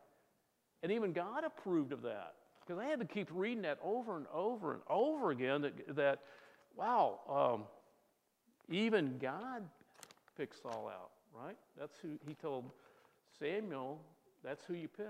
And 0.84 0.92
even 0.92 1.14
God 1.14 1.44
approved 1.44 1.92
of 1.92 2.02
that. 2.04 2.36
Because 2.60 2.80
I 2.80 2.86
had 2.86 3.00
to 3.00 3.06
keep 3.06 3.28
reading 3.32 3.64
that 3.64 3.80
over 3.84 4.18
and 4.18 4.28
over 4.32 4.74
and 4.74 4.82
over 4.88 5.32
again 5.32 5.62
that, 5.64 5.96
that 5.96 6.20
wow, 6.76 7.20
um, 7.30 7.64
even 8.70 9.18
God 9.18 9.64
picked 10.38 10.62
Saul 10.62 10.90
out, 10.94 11.10
right? 11.36 11.58
That's 11.78 11.98
who 12.02 12.20
he 12.28 12.36
told 12.36 12.72
Samuel, 13.40 14.00
that's 14.44 14.64
who 14.66 14.76
you 14.76 14.88
pick. 14.88 15.08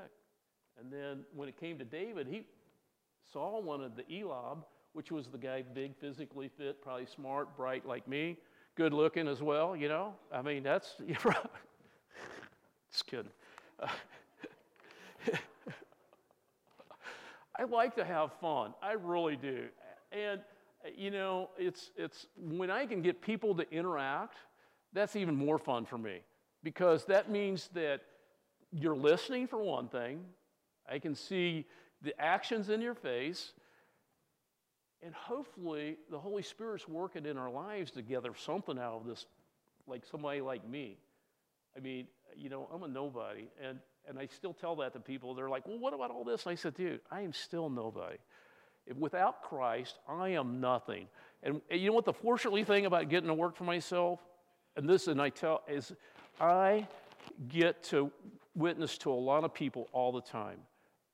And 0.79 0.91
then 0.91 1.25
when 1.35 1.49
it 1.49 1.59
came 1.59 1.77
to 1.77 1.85
David, 1.85 2.27
he, 2.27 2.45
Saul 3.31 3.61
wanted 3.63 3.95
the 3.95 4.03
Eliab, 4.09 4.65
which 4.93 5.11
was 5.11 5.27
the 5.27 5.37
guy 5.37 5.63
big, 5.73 5.95
physically 5.95 6.49
fit, 6.57 6.81
probably 6.81 7.05
smart, 7.05 7.55
bright 7.55 7.85
like 7.85 8.07
me, 8.07 8.37
good 8.75 8.93
looking 8.93 9.27
as 9.27 9.41
well, 9.41 9.75
you 9.75 9.87
know? 9.87 10.13
I 10.31 10.41
mean, 10.41 10.63
that's. 10.63 10.95
Just 12.91 13.07
kidding. 13.07 13.31
I 17.57 17.63
like 17.69 17.95
to 17.95 18.03
have 18.03 18.33
fun. 18.39 18.73
I 18.81 18.93
really 18.93 19.35
do. 19.37 19.67
And, 20.11 20.41
you 20.97 21.11
know, 21.11 21.51
it's, 21.57 21.91
it's 21.95 22.25
when 22.37 22.69
I 22.69 22.85
can 22.85 23.01
get 23.01 23.21
people 23.21 23.55
to 23.55 23.71
interact, 23.71 24.35
that's 24.93 25.15
even 25.15 25.35
more 25.35 25.57
fun 25.57 25.85
for 25.85 25.97
me 25.97 26.19
because 26.63 27.05
that 27.05 27.29
means 27.29 27.69
that 27.73 28.01
you're 28.71 28.95
listening 28.95 29.47
for 29.47 29.61
one 29.61 29.87
thing. 29.87 30.25
I 30.89 30.99
can 30.99 31.15
see 31.15 31.65
the 32.01 32.19
actions 32.19 32.69
in 32.69 32.81
your 32.81 32.95
face, 32.95 33.53
and 35.03 35.13
hopefully 35.13 35.97
the 36.09 36.19
Holy 36.19 36.43
Spirit's 36.43 36.87
working 36.87 37.25
in 37.25 37.37
our 37.37 37.49
lives 37.49 37.91
to 37.91 38.01
gather 38.01 38.31
something 38.35 38.77
out 38.77 39.01
of 39.01 39.07
this, 39.07 39.25
like 39.87 40.03
somebody 40.05 40.41
like 40.41 40.67
me. 40.67 40.97
I 41.75 41.79
mean, 41.79 42.07
you 42.35 42.49
know, 42.49 42.67
I'm 42.73 42.83
a 42.83 42.87
nobody, 42.87 43.47
and, 43.63 43.79
and 44.07 44.19
I 44.19 44.27
still 44.27 44.53
tell 44.53 44.75
that 44.77 44.93
to 44.93 44.99
people. 44.99 45.33
They're 45.33 45.49
like, 45.49 45.67
well, 45.67 45.79
what 45.79 45.93
about 45.93 46.11
all 46.11 46.23
this? 46.23 46.45
And 46.45 46.51
I 46.51 46.55
said, 46.55 46.75
dude, 46.75 46.99
I 47.09 47.21
am 47.21 47.33
still 47.33 47.69
nobody. 47.69 48.17
If 48.85 48.97
without 48.97 49.43
Christ, 49.43 49.99
I 50.07 50.29
am 50.29 50.59
nothing. 50.59 51.07
And, 51.43 51.61
and 51.69 51.79
you 51.79 51.87
know 51.87 51.95
what 51.95 52.05
the 52.05 52.13
fortunately 52.13 52.63
thing 52.63 52.85
about 52.85 53.09
getting 53.09 53.27
to 53.27 53.33
work 53.33 53.55
for 53.55 53.63
myself, 53.63 54.19
and 54.75 54.87
this, 54.87 55.07
and 55.07 55.21
I 55.21 55.29
tell, 55.29 55.61
is 55.67 55.93
I 56.39 56.87
get 57.47 57.83
to 57.85 58.11
witness 58.55 58.97
to 58.99 59.11
a 59.11 59.13
lot 59.13 59.43
of 59.43 59.53
people 59.53 59.87
all 59.93 60.11
the 60.11 60.21
time. 60.21 60.57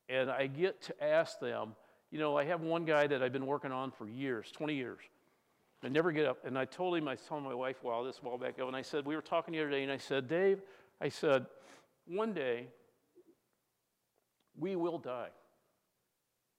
And 0.10 0.30
I 0.30 0.48
get 0.48 0.82
to 0.84 1.04
ask 1.04 1.40
them, 1.40 1.76
you 2.12 2.20
know, 2.20 2.38
I 2.38 2.46
have 2.46 2.62
one 2.62 2.86
guy 2.86 3.08
that 3.08 3.22
I've 3.22 3.34
been 3.34 3.46
working 3.46 3.72
on 3.72 3.92
for 3.92 4.08
years, 4.08 4.52
20 4.52 4.74
years. 4.74 5.00
I 5.84 5.90
never 5.90 6.12
get 6.12 6.26
up. 6.26 6.46
And 6.46 6.58
I 6.58 6.66
told 6.66 6.96
him, 6.96 7.08
I 7.08 7.16
told 7.16 7.44
my 7.44 7.54
wife 7.54 7.78
while 7.82 8.04
this 8.04 8.18
while 8.22 8.38
back 8.38 8.56
ago, 8.56 8.68
and 8.68 8.76
I 8.76 8.82
said, 8.82 9.06
we 9.06 9.16
were 9.16 9.22
talking 9.22 9.54
the 9.54 9.60
other 9.60 9.70
day, 9.70 9.84
and 9.84 9.92
I 9.92 9.98
said, 9.98 10.28
Dave, 10.28 10.62
I 11.02 11.10
said, 11.10 11.46
one 12.08 12.34
day 12.34 12.68
we 14.58 14.76
will 14.76 14.98
die. 14.98 15.30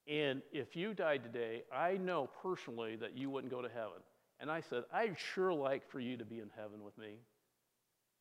And 0.07 0.41
if 0.51 0.75
you 0.75 0.93
died 0.93 1.23
today, 1.23 1.63
I 1.73 1.97
know 1.97 2.29
personally 2.41 2.95
that 2.95 3.17
you 3.17 3.29
wouldn't 3.29 3.51
go 3.51 3.61
to 3.61 3.69
heaven. 3.69 4.01
And 4.39 4.49
I 4.49 4.61
said, 4.61 4.83
I'd 4.93 5.17
sure 5.19 5.53
like 5.53 5.87
for 5.89 5.99
you 5.99 6.17
to 6.17 6.25
be 6.25 6.39
in 6.39 6.49
heaven 6.55 6.83
with 6.83 6.97
me. 6.97 7.17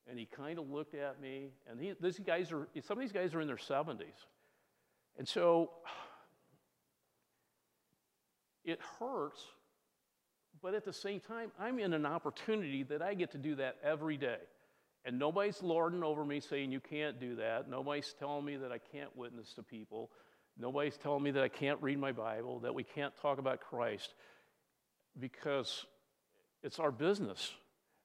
And 0.08 0.18
he 0.18 0.26
kind 0.26 0.58
of 0.58 0.68
looked 0.68 0.94
at 0.94 1.20
me, 1.20 1.50
and 1.70 1.80
he, 1.80 1.92
these 2.00 2.18
guys 2.18 2.50
are, 2.50 2.66
some 2.82 2.98
of 2.98 3.00
these 3.00 3.12
guys 3.12 3.34
are 3.34 3.40
in 3.40 3.46
their 3.46 3.56
70s. 3.56 4.24
And 5.18 5.28
so 5.28 5.70
it 8.64 8.80
hurts, 8.98 9.44
but 10.62 10.74
at 10.74 10.84
the 10.84 10.92
same 10.92 11.20
time, 11.20 11.50
I'm 11.58 11.78
in 11.78 11.92
an 11.92 12.06
opportunity 12.06 12.82
that 12.84 13.02
I 13.02 13.14
get 13.14 13.32
to 13.32 13.38
do 13.38 13.56
that 13.56 13.76
every 13.82 14.16
day. 14.16 14.38
And 15.04 15.18
nobody's 15.18 15.62
lording 15.62 16.02
over 16.02 16.24
me 16.24 16.40
saying 16.40 16.72
you 16.72 16.80
can't 16.80 17.20
do 17.20 17.36
that. 17.36 17.70
Nobody's 17.70 18.14
telling 18.18 18.44
me 18.44 18.56
that 18.56 18.72
I 18.72 18.78
can't 18.78 19.14
witness 19.16 19.54
to 19.54 19.62
people. 19.62 20.10
Nobody's 20.58 20.96
telling 20.96 21.22
me 21.22 21.30
that 21.30 21.42
I 21.42 21.48
can't 21.48 21.80
read 21.80 21.98
my 21.98 22.12
Bible, 22.12 22.58
that 22.60 22.74
we 22.74 22.82
can't 22.82 23.14
talk 23.22 23.38
about 23.38 23.60
Christ 23.60 24.14
because 25.18 25.86
it's 26.62 26.78
our 26.78 26.90
business. 26.90 27.52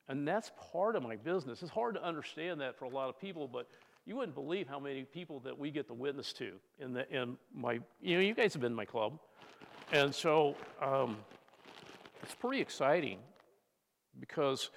And 0.08 0.28
that's 0.28 0.52
part 0.71 0.95
of 0.95 1.04
my 1.04 1.15
business. 1.15 1.62
It's 1.62 1.71
hard 1.71 1.95
to 1.95 2.04
understand 2.04 2.62
that 2.62 2.78
for 2.78 2.86
a 2.86 2.89
lot 2.89 3.10
of 3.10 3.19
people, 3.19 3.47
but 3.47 3.67
you 4.06 4.16
wouldn't 4.16 4.36
believe 4.36 4.68
how 4.68 4.80
many 4.80 5.04
people 5.04 5.39
that 5.42 5.58
we 5.58 5.72
get 5.72 5.88
to 5.88 5.94
witness 5.94 6.34
to 6.34 6.54
in, 6.80 6.94
the, 6.94 7.10
in 7.10 7.38
my, 7.54 7.80
you 8.02 8.16
know, 8.16 8.22
you 8.22 8.34
guys 8.34 8.54
have 8.54 8.62
been 8.62 8.74
in 8.74 8.76
my 8.76 8.86
club. 8.86 9.18
And 9.92 10.13
so 10.13 10.56
um, 10.82 11.18
it's 12.22 12.36
pretty 12.36 12.60
exciting 12.60 13.20
because 14.20 14.70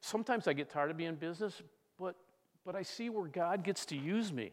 sometimes 0.00 0.48
I 0.48 0.52
get 0.52 0.70
tired 0.70 0.90
of 0.90 0.96
being 0.96 1.10
in 1.10 1.14
business, 1.16 1.62
but, 1.98 2.16
but 2.64 2.74
I 2.74 2.82
see 2.82 3.10
where 3.10 3.28
God 3.28 3.62
gets 3.62 3.84
to 3.86 3.96
use 3.96 4.32
me. 4.32 4.52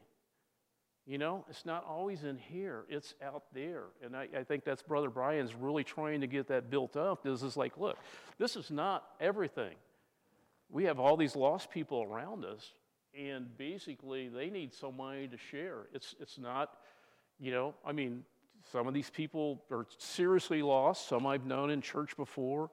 You 1.06 1.18
know, 1.18 1.46
it's 1.50 1.66
not 1.66 1.86
always 1.86 2.24
in 2.24 2.38
here, 2.38 2.86
it's 2.88 3.14
out 3.22 3.44
there. 3.54 3.84
And 4.02 4.16
I, 4.16 4.28
I, 4.38 4.44
think 4.44 4.64
that's 4.64 4.82
Brother 4.82 5.10
Brian's 5.10 5.54
really 5.54 5.84
trying 5.84 6.22
to 6.22 6.28
get 6.28 6.48
that 6.48 6.70
built 6.70 6.96
up. 6.96 7.24
This 7.24 7.44
is 7.44 7.58
like, 7.58 7.78
look, 7.78 7.98
this 8.38 8.56
is 8.56 8.72
not 8.72 9.04
everything. 9.20 9.76
We 10.70 10.86
have 10.86 11.00
all 11.00 11.18
these 11.18 11.36
lost 11.36 11.70
people 11.72 12.04
around 12.04 12.46
us, 12.46 12.72
and 13.20 13.56
basically 13.58 14.28
they 14.28 14.50
need 14.50 14.74
some 14.74 14.98
money 14.98 15.28
to 15.28 15.38
share. 15.38 15.88
It's, 15.94 16.16
it's 16.20 16.38
not, 16.38 16.78
you 17.40 17.52
know, 17.52 17.74
I 17.86 17.92
mean, 17.92 18.24
some 18.72 18.88
of 18.88 18.94
these 18.94 19.10
people 19.10 19.64
are 19.70 19.86
seriously 19.98 20.62
lost, 20.62 21.08
some 21.08 21.28
I've 21.28 21.46
known 21.46 21.70
in 21.70 21.82
church 21.82 22.16
before, 22.18 22.70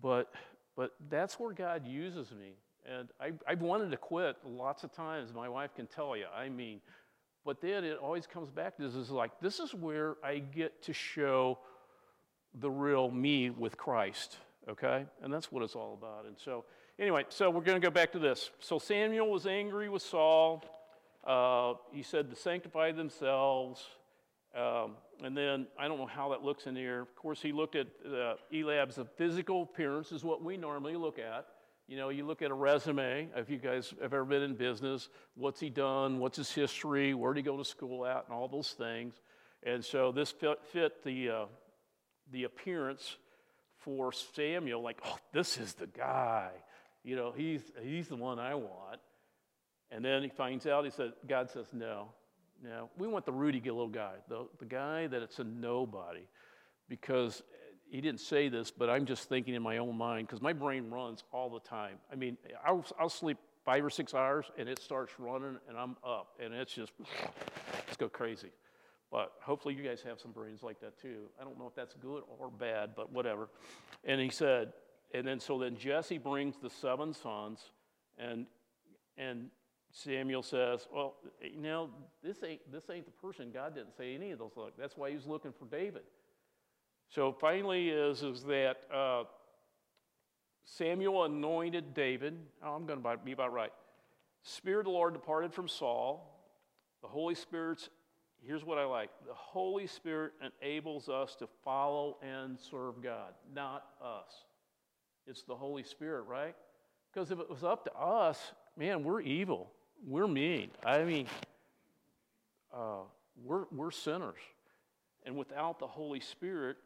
but, 0.00 0.32
but 0.76 0.92
that's 1.10 1.38
where 1.38 1.52
God 1.52 1.86
uses 1.86 2.32
me. 2.32 2.54
And 2.86 3.08
I, 3.20 3.32
I've 3.46 3.62
wanted 3.62 3.90
to 3.90 3.96
quit 3.96 4.36
lots 4.46 4.84
of 4.84 4.92
times. 4.92 5.32
My 5.34 5.48
wife 5.48 5.74
can 5.74 5.86
tell 5.86 6.16
you. 6.16 6.26
I 6.34 6.48
mean, 6.48 6.80
But 7.44 7.60
then 7.60 7.84
it 7.84 7.98
always 7.98 8.26
comes 8.26 8.48
back 8.50 8.76
to 8.76 8.82
this 8.82 8.94
is 8.94 9.10
like, 9.10 9.38
this 9.40 9.60
is 9.60 9.74
where 9.74 10.16
I 10.24 10.38
get 10.38 10.82
to 10.84 10.92
show 10.92 11.58
the 12.54 12.70
real 12.70 13.10
me 13.10 13.50
with 13.50 13.76
Christ, 13.76 14.38
okay? 14.68 15.04
And 15.22 15.32
that's 15.32 15.52
what 15.52 15.62
it's 15.62 15.74
all 15.74 15.98
about. 16.00 16.24
And 16.26 16.36
so, 16.42 16.64
anyway, 16.98 17.24
so 17.28 17.50
we're 17.50 17.62
going 17.62 17.80
to 17.80 17.86
go 17.86 17.90
back 17.90 18.12
to 18.12 18.18
this. 18.18 18.50
So 18.60 18.78
Samuel 18.78 19.30
was 19.30 19.46
angry 19.46 19.88
with 19.88 20.02
Saul. 20.02 20.64
Uh, 21.26 21.74
he 21.92 22.02
said 22.02 22.30
to 22.30 22.36
sanctify 22.36 22.92
themselves. 22.92 23.82
Um, 24.56 24.92
and 25.22 25.36
then 25.36 25.66
I 25.78 25.88
don't 25.88 25.98
know 25.98 26.06
how 26.06 26.30
that 26.30 26.42
looks 26.42 26.66
in 26.66 26.76
here. 26.76 27.00
Of 27.00 27.16
course, 27.16 27.40
he 27.42 27.52
looked 27.52 27.76
at 27.76 27.88
uh, 28.06 28.34
Eliab's 28.52 28.98
physical 29.16 29.62
appearance, 29.62 30.12
is 30.12 30.22
what 30.22 30.42
we 30.44 30.56
normally 30.56 30.96
look 30.96 31.18
at. 31.18 31.46
You 31.86 31.98
know, 31.98 32.08
you 32.08 32.24
look 32.24 32.40
at 32.40 32.50
a 32.50 32.54
resume, 32.54 33.28
if 33.36 33.50
you 33.50 33.58
guys 33.58 33.92
have 34.00 34.14
ever 34.14 34.24
been 34.24 34.42
in 34.42 34.54
business, 34.54 35.08
what's 35.34 35.60
he 35.60 35.68
done, 35.68 36.18
what's 36.18 36.38
his 36.38 36.50
history, 36.50 37.12
where 37.14 37.34
did 37.34 37.40
he 37.40 37.44
go 37.44 37.58
to 37.58 37.64
school 37.64 38.06
at, 38.06 38.24
and 38.26 38.34
all 38.34 38.48
those 38.48 38.70
things. 38.70 39.14
And 39.62 39.84
so 39.84 40.10
this 40.10 40.30
fit, 40.30 40.58
fit 40.72 41.04
the, 41.04 41.30
uh, 41.30 41.44
the 42.32 42.44
appearance 42.44 43.16
for 43.80 44.12
Samuel, 44.12 44.82
like, 44.82 44.98
oh, 45.04 45.18
this 45.32 45.58
is 45.58 45.74
the 45.74 45.86
guy. 45.86 46.50
You 47.04 47.16
know, 47.16 47.32
he's, 47.36 47.60
he's 47.82 48.08
the 48.08 48.16
one 48.16 48.38
I 48.38 48.54
want. 48.54 49.00
And 49.90 50.04
then 50.04 50.22
he 50.22 50.28
finds 50.30 50.66
out, 50.66 50.84
he 50.84 50.90
said, 50.90 51.12
God 51.28 51.50
says, 51.50 51.66
no, 51.72 52.08
no. 52.62 52.88
We 52.98 53.06
want 53.06 53.26
the 53.26 53.32
Rudy 53.32 53.60
Gillow 53.60 53.88
guy, 53.88 54.14
the, 54.28 54.46
the 54.58 54.64
guy 54.64 55.06
that 55.06 55.22
it's 55.22 55.38
a 55.38 55.44
nobody. 55.44 56.26
Because 56.88 57.42
he 57.88 58.00
didn't 58.00 58.20
say 58.20 58.48
this, 58.48 58.70
but 58.70 58.90
I'm 58.90 59.04
just 59.04 59.28
thinking 59.28 59.54
in 59.54 59.62
my 59.62 59.78
own 59.78 59.96
mind 59.96 60.26
because 60.26 60.42
my 60.42 60.52
brain 60.52 60.90
runs 60.90 61.22
all 61.30 61.50
the 61.50 61.60
time. 61.60 61.96
I 62.10 62.16
mean, 62.16 62.36
I'll, 62.66 62.84
I'll 62.98 63.08
sleep 63.08 63.38
five 63.64 63.84
or 63.84 63.90
six 63.90 64.14
hours 64.14 64.46
and 64.58 64.68
it 64.68 64.78
starts 64.78 65.12
running 65.18 65.58
and 65.68 65.78
I'm 65.78 65.96
up 66.04 66.28
and 66.42 66.52
it's 66.52 66.74
just, 66.74 66.92
let's 67.86 67.96
go 67.96 68.08
crazy. 68.08 68.50
But 69.10 69.32
hopefully 69.42 69.74
you 69.74 69.82
guys 69.84 70.02
have 70.02 70.18
some 70.18 70.32
brains 70.32 70.62
like 70.62 70.80
that 70.80 71.00
too. 71.00 71.28
I 71.40 71.44
don't 71.44 71.58
know 71.58 71.66
if 71.68 71.74
that's 71.74 71.94
good 71.94 72.24
or 72.38 72.50
bad, 72.50 72.90
but 72.96 73.12
whatever. 73.12 73.48
And 74.04 74.20
he 74.20 74.28
said, 74.28 74.72
and 75.14 75.26
then 75.26 75.40
so 75.40 75.58
then 75.58 75.76
Jesse 75.76 76.18
brings 76.18 76.56
the 76.58 76.68
seven 76.68 77.14
sons 77.14 77.60
and 78.18 78.46
and 79.16 79.48
Samuel 79.92 80.42
says, 80.42 80.88
Well, 80.92 81.14
you 81.40 81.60
know, 81.60 81.88
this 82.22 82.42
ain't 82.42 82.60
this 82.70 82.90
ain't 82.90 83.06
the 83.06 83.12
person. 83.12 83.50
God 83.52 83.76
didn't 83.76 83.96
say 83.96 84.14
any 84.14 84.32
of 84.32 84.40
those. 84.40 84.50
Look. 84.56 84.76
That's 84.76 84.96
why 84.96 85.10
he 85.10 85.16
was 85.16 85.26
looking 85.26 85.52
for 85.52 85.66
David. 85.66 86.02
So 87.08 87.32
finally, 87.32 87.90
is 87.90 88.22
is 88.24 88.42
that 88.44 88.78
uh, 88.92 89.24
Samuel 90.64 91.24
anointed 91.24 91.94
David. 91.94 92.36
Oh, 92.62 92.72
I'm 92.72 92.86
going 92.86 93.00
to 93.00 93.16
be 93.24 93.32
about 93.32 93.52
right. 93.52 93.72
Spirit 94.42 94.80
of 94.80 94.84
the 94.86 94.90
Lord 94.90 95.14
departed 95.14 95.54
from 95.54 95.68
Saul. 95.68 96.30
The 97.02 97.08
Holy 97.08 97.36
Spirit's 97.36 97.88
here's 98.44 98.64
what 98.64 98.78
I 98.78 98.84
like. 98.84 99.10
The 99.26 99.34
Holy 99.34 99.86
Spirit 99.86 100.32
enables 100.60 101.08
us 101.08 101.36
to 101.36 101.48
follow 101.64 102.18
and 102.20 102.58
serve 102.58 103.00
God, 103.00 103.34
not 103.54 103.84
us. 104.02 104.44
It's 105.26 105.42
the 105.42 105.54
Holy 105.54 105.82
Spirit, 105.82 106.22
right? 106.22 106.54
Because 107.12 107.30
if 107.30 107.38
it 107.38 107.48
was 107.48 107.64
up 107.64 107.84
to 107.84 107.94
us, 107.94 108.38
man, 108.76 109.04
we're 109.04 109.20
evil. 109.20 109.70
We're 110.06 110.28
mean. 110.28 110.70
I 110.84 111.04
mean, 111.04 111.26
uh, 112.74 113.02
we're, 113.42 113.64
we're 113.72 113.90
sinners. 113.90 114.40
And 115.24 115.36
without 115.36 115.78
the 115.78 115.86
Holy 115.86 116.20
Spirit, 116.20 116.76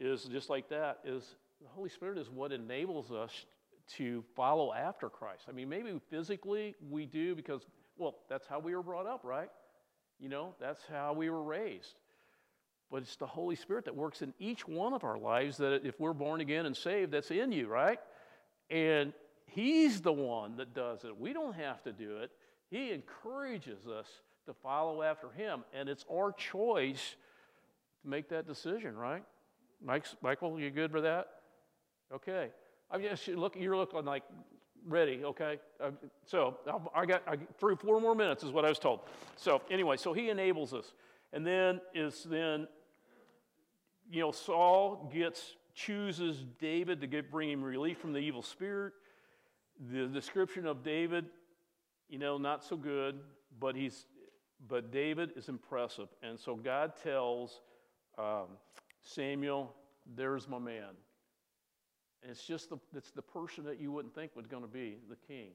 is 0.00 0.24
just 0.24 0.48
like 0.48 0.68
that 0.70 0.98
is 1.04 1.22
the 1.60 1.68
Holy 1.68 1.90
Spirit 1.90 2.18
is 2.18 2.30
what 2.30 2.52
enables 2.52 3.12
us 3.12 3.44
to 3.96 4.24
follow 4.34 4.72
after 4.72 5.10
Christ. 5.10 5.42
I 5.48 5.52
mean, 5.52 5.68
maybe 5.68 5.92
physically 6.08 6.74
we 6.88 7.04
do 7.04 7.34
because, 7.34 7.66
well, 7.98 8.16
that's 8.28 8.46
how 8.46 8.58
we 8.60 8.74
were 8.74 8.82
brought 8.82 9.06
up, 9.06 9.20
right? 9.24 9.50
You 10.18 10.30
know, 10.30 10.54
that's 10.58 10.82
how 10.90 11.12
we 11.12 11.28
were 11.28 11.42
raised. 11.42 11.94
But 12.90 13.02
it's 13.02 13.16
the 13.16 13.26
Holy 13.26 13.54
Spirit 13.54 13.84
that 13.84 13.94
works 13.94 14.22
in 14.22 14.34
each 14.38 14.66
one 14.66 14.92
of 14.92 15.04
our 15.04 15.18
lives 15.18 15.58
that 15.58 15.86
if 15.86 16.00
we're 16.00 16.12
born 16.12 16.40
again 16.40 16.66
and 16.66 16.76
saved, 16.76 17.12
that's 17.12 17.30
in 17.30 17.52
you, 17.52 17.68
right? 17.68 17.98
And 18.68 19.12
He's 19.46 20.00
the 20.00 20.12
one 20.12 20.56
that 20.56 20.74
does 20.74 21.04
it. 21.04 21.18
We 21.18 21.32
don't 21.32 21.54
have 21.54 21.82
to 21.82 21.92
do 21.92 22.18
it. 22.18 22.30
He 22.70 22.92
encourages 22.92 23.86
us 23.86 24.06
to 24.46 24.54
follow 24.54 25.02
after 25.02 25.28
Him. 25.30 25.64
And 25.74 25.88
it's 25.88 26.04
our 26.10 26.32
choice 26.32 27.16
to 28.02 28.08
make 28.08 28.28
that 28.28 28.46
decision, 28.46 28.96
right? 28.96 29.24
Mike's, 29.84 30.14
Michael, 30.22 30.60
you 30.60 30.70
good 30.70 30.90
for 30.90 31.00
that? 31.00 31.28
Okay. 32.14 32.50
I 32.90 32.98
guess 32.98 33.26
you 33.26 33.36
look, 33.36 33.56
you're 33.56 33.76
looking 33.76 34.04
like 34.04 34.24
ready, 34.86 35.24
okay? 35.24 35.58
Uh, 35.80 35.90
so 36.26 36.58
I 36.94 37.06
got 37.06 37.22
I, 37.26 37.36
three, 37.58 37.76
four 37.76 38.00
more 38.00 38.14
minutes 38.14 38.42
is 38.42 38.50
what 38.50 38.64
I 38.64 38.68
was 38.68 38.78
told. 38.78 39.00
So 39.36 39.62
anyway, 39.70 39.96
so 39.96 40.12
he 40.12 40.28
enables 40.30 40.72
us. 40.72 40.92
And 41.32 41.46
then 41.46 41.80
is 41.94 42.24
then, 42.28 42.66
you 44.10 44.20
know, 44.20 44.32
Saul 44.32 45.10
gets, 45.12 45.56
chooses 45.74 46.44
David 46.58 47.00
to 47.00 47.06
get, 47.06 47.30
bring 47.30 47.50
him 47.50 47.62
relief 47.62 47.98
from 47.98 48.12
the 48.12 48.18
evil 48.18 48.42
spirit. 48.42 48.92
The 49.92 50.06
description 50.06 50.66
of 50.66 50.82
David, 50.82 51.26
you 52.08 52.18
know, 52.18 52.36
not 52.36 52.64
so 52.64 52.76
good, 52.76 53.20
but 53.58 53.76
he's, 53.76 54.06
but 54.68 54.90
David 54.90 55.30
is 55.36 55.48
impressive. 55.48 56.08
And 56.22 56.38
so 56.38 56.56
God 56.56 56.92
tells 57.02 57.60
um, 58.18 58.48
Samuel, 59.02 59.72
there's 60.16 60.48
my 60.48 60.58
man. 60.58 60.90
And 62.22 62.30
it's 62.30 62.44
just 62.44 62.68
the, 62.68 62.78
it's 62.94 63.12
the 63.12 63.22
person 63.22 63.64
that 63.64 63.80
you 63.80 63.92
wouldn't 63.92 64.14
think 64.14 64.36
was 64.36 64.46
going 64.46 64.62
to 64.62 64.68
be 64.68 64.98
the 65.08 65.16
king. 65.16 65.52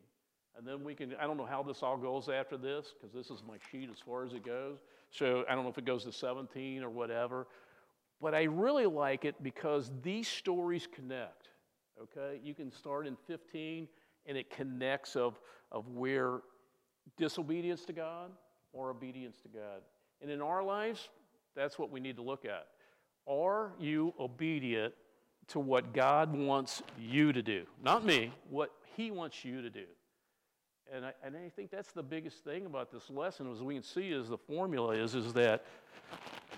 And 0.58 0.65
then 0.65 0.84
we 0.84 0.96
can, 0.96 1.13
I 1.20 1.28
don't 1.28 1.38
know 1.38 1.46
how 1.46 1.62
this 1.62 1.84
all 1.84 1.98
goes 1.98 2.30
after 2.30 2.58
this, 2.58 2.94
because 2.94 3.13
this 3.13 3.30
is 3.30 3.44
my 3.46 3.58
sheet 3.70 3.89
as 3.91 4.00
far 4.00 4.26
as 4.26 4.34
it 4.34 4.46
goes. 4.46 4.78
So 5.12 5.44
I 5.50 5.54
don't 5.54 5.65
know 5.65 5.70
if 5.70 5.78
it 5.78 5.86
goes 5.86 6.06
to 6.06 6.13
17 6.13 6.82
or 6.82 6.89
whatever. 6.89 7.48
But 8.26 8.34
I 8.34 8.46
really 8.46 8.88
like 8.88 9.24
it 9.24 9.36
because 9.44 9.92
these 10.02 10.28
stories 10.28 10.88
connect. 10.92 11.50
Okay? 12.02 12.40
You 12.44 12.56
can 12.56 12.72
start 12.72 13.06
in 13.06 13.16
15 13.28 13.88
and 14.26 14.36
it 14.36 14.50
connects 14.50 15.16
of, 15.16 15.40
of 15.72 15.88
where 15.90 16.40
disobedience 17.18 17.86
to 17.86 17.94
God 17.94 18.32
or 18.74 18.90
obedience 18.90 19.38
to 19.44 19.48
God. 19.48 19.84
And 20.24 20.32
in 20.32 20.42
our 20.42 20.64
lives, 20.64 21.10
that's 21.56 21.78
what 21.78 21.92
we 21.92 22.00
need 22.00 22.16
to 22.16 22.24
look 22.24 22.46
at. 22.46 22.66
Are 23.28 23.74
you 23.80 24.16
obedient 24.20 24.96
to 25.50 25.60
what 25.60 25.94
God 25.94 26.36
wants 26.36 26.82
you 27.00 27.32
to 27.32 27.44
do? 27.44 27.66
Not 27.84 28.04
me, 28.04 28.32
what 28.50 28.72
He 28.98 29.12
wants 29.12 29.46
you 29.46 29.62
to 29.62 29.70
do. 29.70 29.86
And 30.92 31.06
I, 31.06 31.14
and 31.24 31.38
I 31.38 31.50
think 31.56 31.70
that's 31.70 31.92
the 31.92 32.02
biggest 32.02 32.44
thing 32.44 32.66
about 32.66 32.92
this 32.92 33.08
lesson, 33.12 33.52
as 33.52 33.62
we 33.62 33.76
can 33.76 33.84
see, 33.84 34.10
is 34.10 34.30
the 34.30 34.38
formula 34.40 34.96
is, 34.96 35.14
is 35.14 35.32
that 35.34 35.64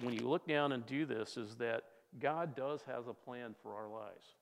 when 0.02 0.14
you 0.14 0.28
look 0.28 0.48
down 0.48 0.72
and 0.72 0.86
do 0.86 1.06
this, 1.06 1.38
is 1.38 1.56
that 1.56 1.84
God 2.20 2.56
does 2.56 2.82
has 2.84 3.08
a 3.08 3.14
plan 3.14 3.56
for 3.62 3.74
our 3.74 3.90
lives. 3.90 4.36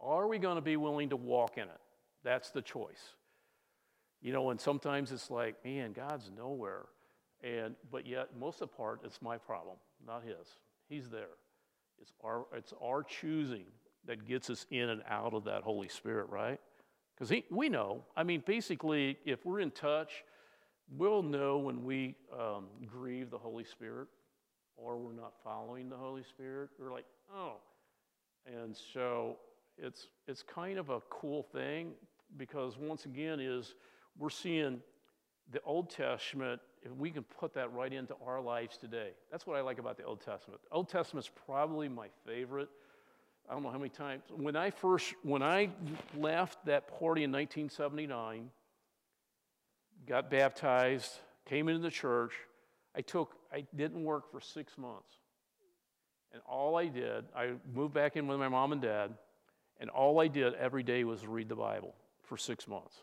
Are 0.00 0.26
we 0.28 0.38
going 0.38 0.56
to 0.56 0.62
be 0.62 0.76
willing 0.76 1.08
to 1.10 1.16
walk 1.16 1.56
in 1.56 1.64
it? 1.64 1.80
That's 2.24 2.50
the 2.50 2.62
choice. 2.62 3.14
You 4.20 4.32
know, 4.32 4.50
and 4.50 4.60
sometimes 4.60 5.12
it's 5.12 5.30
like, 5.30 5.64
man, 5.64 5.92
God's 5.92 6.30
nowhere. 6.36 6.86
And 7.42 7.76
but 7.90 8.06
yet 8.06 8.30
most 8.38 8.60
of 8.60 8.70
the 8.70 8.76
part 8.76 9.00
it's 9.04 9.22
my 9.22 9.38
problem, 9.38 9.76
not 10.04 10.24
his. 10.24 10.48
He's 10.88 11.08
there. 11.08 11.36
It's 12.00 12.12
our, 12.24 12.46
it's 12.56 12.72
our 12.82 13.02
choosing 13.02 13.64
that 14.06 14.26
gets 14.26 14.50
us 14.50 14.66
in 14.70 14.88
and 14.88 15.02
out 15.08 15.34
of 15.34 15.44
that 15.44 15.62
Holy 15.62 15.88
Spirit, 15.88 16.28
right? 16.30 16.60
Because 17.14 17.32
we 17.50 17.68
know, 17.68 18.04
I 18.16 18.22
mean, 18.22 18.42
basically, 18.46 19.18
if 19.24 19.44
we're 19.44 19.60
in 19.60 19.72
touch, 19.72 20.24
we'll 20.96 21.22
know 21.22 21.58
when 21.58 21.84
we 21.84 22.14
um, 22.32 22.66
grieve 22.86 23.30
the 23.30 23.38
Holy 23.38 23.64
Spirit 23.64 24.08
or 24.82 24.96
we're 24.96 25.12
not 25.12 25.32
following 25.44 25.88
the 25.88 25.96
Holy 25.96 26.22
Spirit. 26.22 26.70
We're 26.78 26.92
like, 26.92 27.06
oh. 27.34 27.56
And 28.46 28.76
so 28.92 29.36
it's, 29.76 30.08
it's 30.26 30.42
kind 30.42 30.78
of 30.78 30.88
a 30.90 31.00
cool 31.10 31.42
thing 31.42 31.92
because, 32.36 32.78
once 32.78 33.04
again, 33.04 33.40
is 33.40 33.74
we're 34.18 34.30
seeing 34.30 34.80
the 35.52 35.60
Old 35.64 35.90
Testament 35.90 36.60
if 36.82 36.92
we 36.92 37.10
can 37.10 37.24
put 37.24 37.54
that 37.54 37.72
right 37.72 37.92
into 37.92 38.14
our 38.24 38.40
lives 38.40 38.76
today. 38.76 39.10
That's 39.30 39.46
what 39.46 39.56
I 39.56 39.60
like 39.60 39.78
about 39.78 39.96
the 39.96 40.04
Old 40.04 40.20
Testament. 40.20 40.60
Old 40.70 40.88
Testament's 40.88 41.30
probably 41.46 41.88
my 41.88 42.08
favorite. 42.26 42.68
I 43.48 43.54
don't 43.54 43.62
know 43.62 43.70
how 43.70 43.78
many 43.78 43.88
times. 43.88 44.22
When 44.30 44.56
I 44.56 44.70
first, 44.70 45.14
when 45.22 45.42
I 45.42 45.70
left 46.16 46.64
that 46.66 46.86
party 46.98 47.24
in 47.24 47.32
1979, 47.32 48.50
got 50.06 50.30
baptized, 50.30 51.12
came 51.46 51.68
into 51.68 51.80
the 51.80 51.90
church, 51.90 52.32
I 52.94 53.00
took, 53.00 53.34
I 53.52 53.64
didn't 53.76 54.02
work 54.04 54.30
for 54.30 54.40
six 54.40 54.76
months. 54.76 55.12
And 56.32 56.42
all 56.46 56.76
I 56.76 56.86
did, 56.86 57.24
I 57.34 57.52
moved 57.74 57.94
back 57.94 58.16
in 58.16 58.26
with 58.26 58.38
my 58.38 58.48
mom 58.48 58.72
and 58.72 58.82
dad, 58.82 59.14
and 59.80 59.88
all 59.88 60.20
I 60.20 60.28
did 60.28 60.54
every 60.54 60.82
day 60.82 61.04
was 61.04 61.26
read 61.26 61.48
the 61.48 61.56
Bible 61.56 61.94
for 62.22 62.36
six 62.36 62.68
months. 62.68 62.96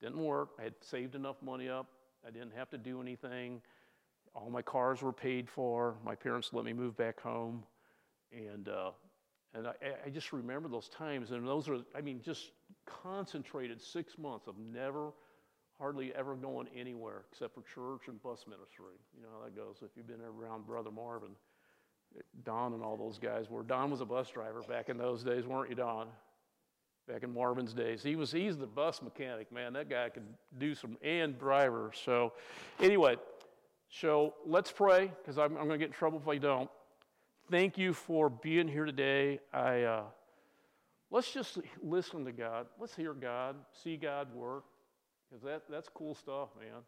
Didn't 0.00 0.24
work. 0.24 0.50
I 0.58 0.62
had 0.62 0.74
saved 0.80 1.14
enough 1.14 1.36
money 1.42 1.68
up 1.68 1.86
I 2.26 2.30
didn't 2.30 2.52
have 2.54 2.70
to 2.70 2.78
do 2.78 3.00
anything. 3.00 3.60
All 4.34 4.50
my 4.50 4.62
cars 4.62 5.02
were 5.02 5.12
paid 5.12 5.48
for. 5.48 5.96
My 6.04 6.14
parents 6.14 6.50
let 6.52 6.64
me 6.64 6.72
move 6.72 6.96
back 6.96 7.20
home. 7.20 7.64
And, 8.32 8.68
uh, 8.68 8.90
and 9.54 9.66
I, 9.66 9.72
I 10.06 10.10
just 10.10 10.32
remember 10.32 10.68
those 10.68 10.88
times. 10.88 11.30
And 11.30 11.46
those 11.46 11.68
are, 11.68 11.78
I 11.96 12.00
mean, 12.00 12.20
just 12.22 12.52
concentrated 12.86 13.80
six 13.80 14.18
months 14.18 14.46
of 14.46 14.56
never 14.58 15.12
hardly 15.80 16.12
ever 16.14 16.34
going 16.34 16.68
anywhere 16.76 17.22
except 17.32 17.54
for 17.54 17.62
church 17.62 18.08
and 18.08 18.22
bus 18.22 18.44
ministry. 18.46 18.94
You 19.16 19.22
know 19.22 19.28
how 19.38 19.44
that 19.44 19.56
goes. 19.56 19.76
If 19.82 19.96
you've 19.96 20.06
been 20.06 20.20
around 20.20 20.66
Brother 20.66 20.90
Marvin, 20.90 21.30
Don 22.44 22.74
and 22.74 22.82
all 22.82 22.96
those 22.96 23.18
guys 23.18 23.48
were. 23.48 23.62
Don 23.62 23.90
was 23.90 24.00
a 24.00 24.04
bus 24.04 24.28
driver 24.30 24.62
back 24.62 24.88
in 24.88 24.98
those 24.98 25.22
days, 25.22 25.46
weren't 25.46 25.70
you, 25.70 25.76
Don? 25.76 26.08
Back 27.08 27.22
in 27.22 27.32
Marvin's 27.32 27.72
days, 27.72 28.02
he 28.02 28.14
was. 28.14 28.30
He's 28.30 28.56
the 28.56 28.66
bus 28.66 29.02
mechanic, 29.02 29.50
man. 29.50 29.72
That 29.72 29.88
guy 29.88 30.10
could 30.10 30.26
do 30.58 30.74
some 30.74 30.96
and 31.02 31.38
driver. 31.38 31.90
So, 32.04 32.34
anyway, 32.78 33.16
so 33.88 34.34
let's 34.46 34.70
pray 34.70 35.10
because 35.20 35.38
I'm, 35.38 35.56
I'm 35.56 35.66
going 35.66 35.70
to 35.70 35.78
get 35.78 35.88
in 35.88 35.92
trouble 35.92 36.20
if 36.22 36.28
I 36.28 36.38
don't. 36.38 36.70
Thank 37.50 37.78
you 37.78 37.92
for 37.92 38.30
being 38.30 38.68
here 38.68 38.84
today. 38.84 39.40
I 39.52 39.82
uh, 39.82 40.02
let's 41.10 41.32
just 41.32 41.58
listen 41.82 42.24
to 42.26 42.32
God. 42.32 42.66
Let's 42.78 42.94
hear 42.94 43.12
God, 43.12 43.56
see 43.82 43.96
God 43.96 44.32
work, 44.32 44.64
because 45.30 45.44
that, 45.44 45.62
that's 45.70 45.88
cool 45.88 46.14
stuff, 46.14 46.48
man. 46.58 46.82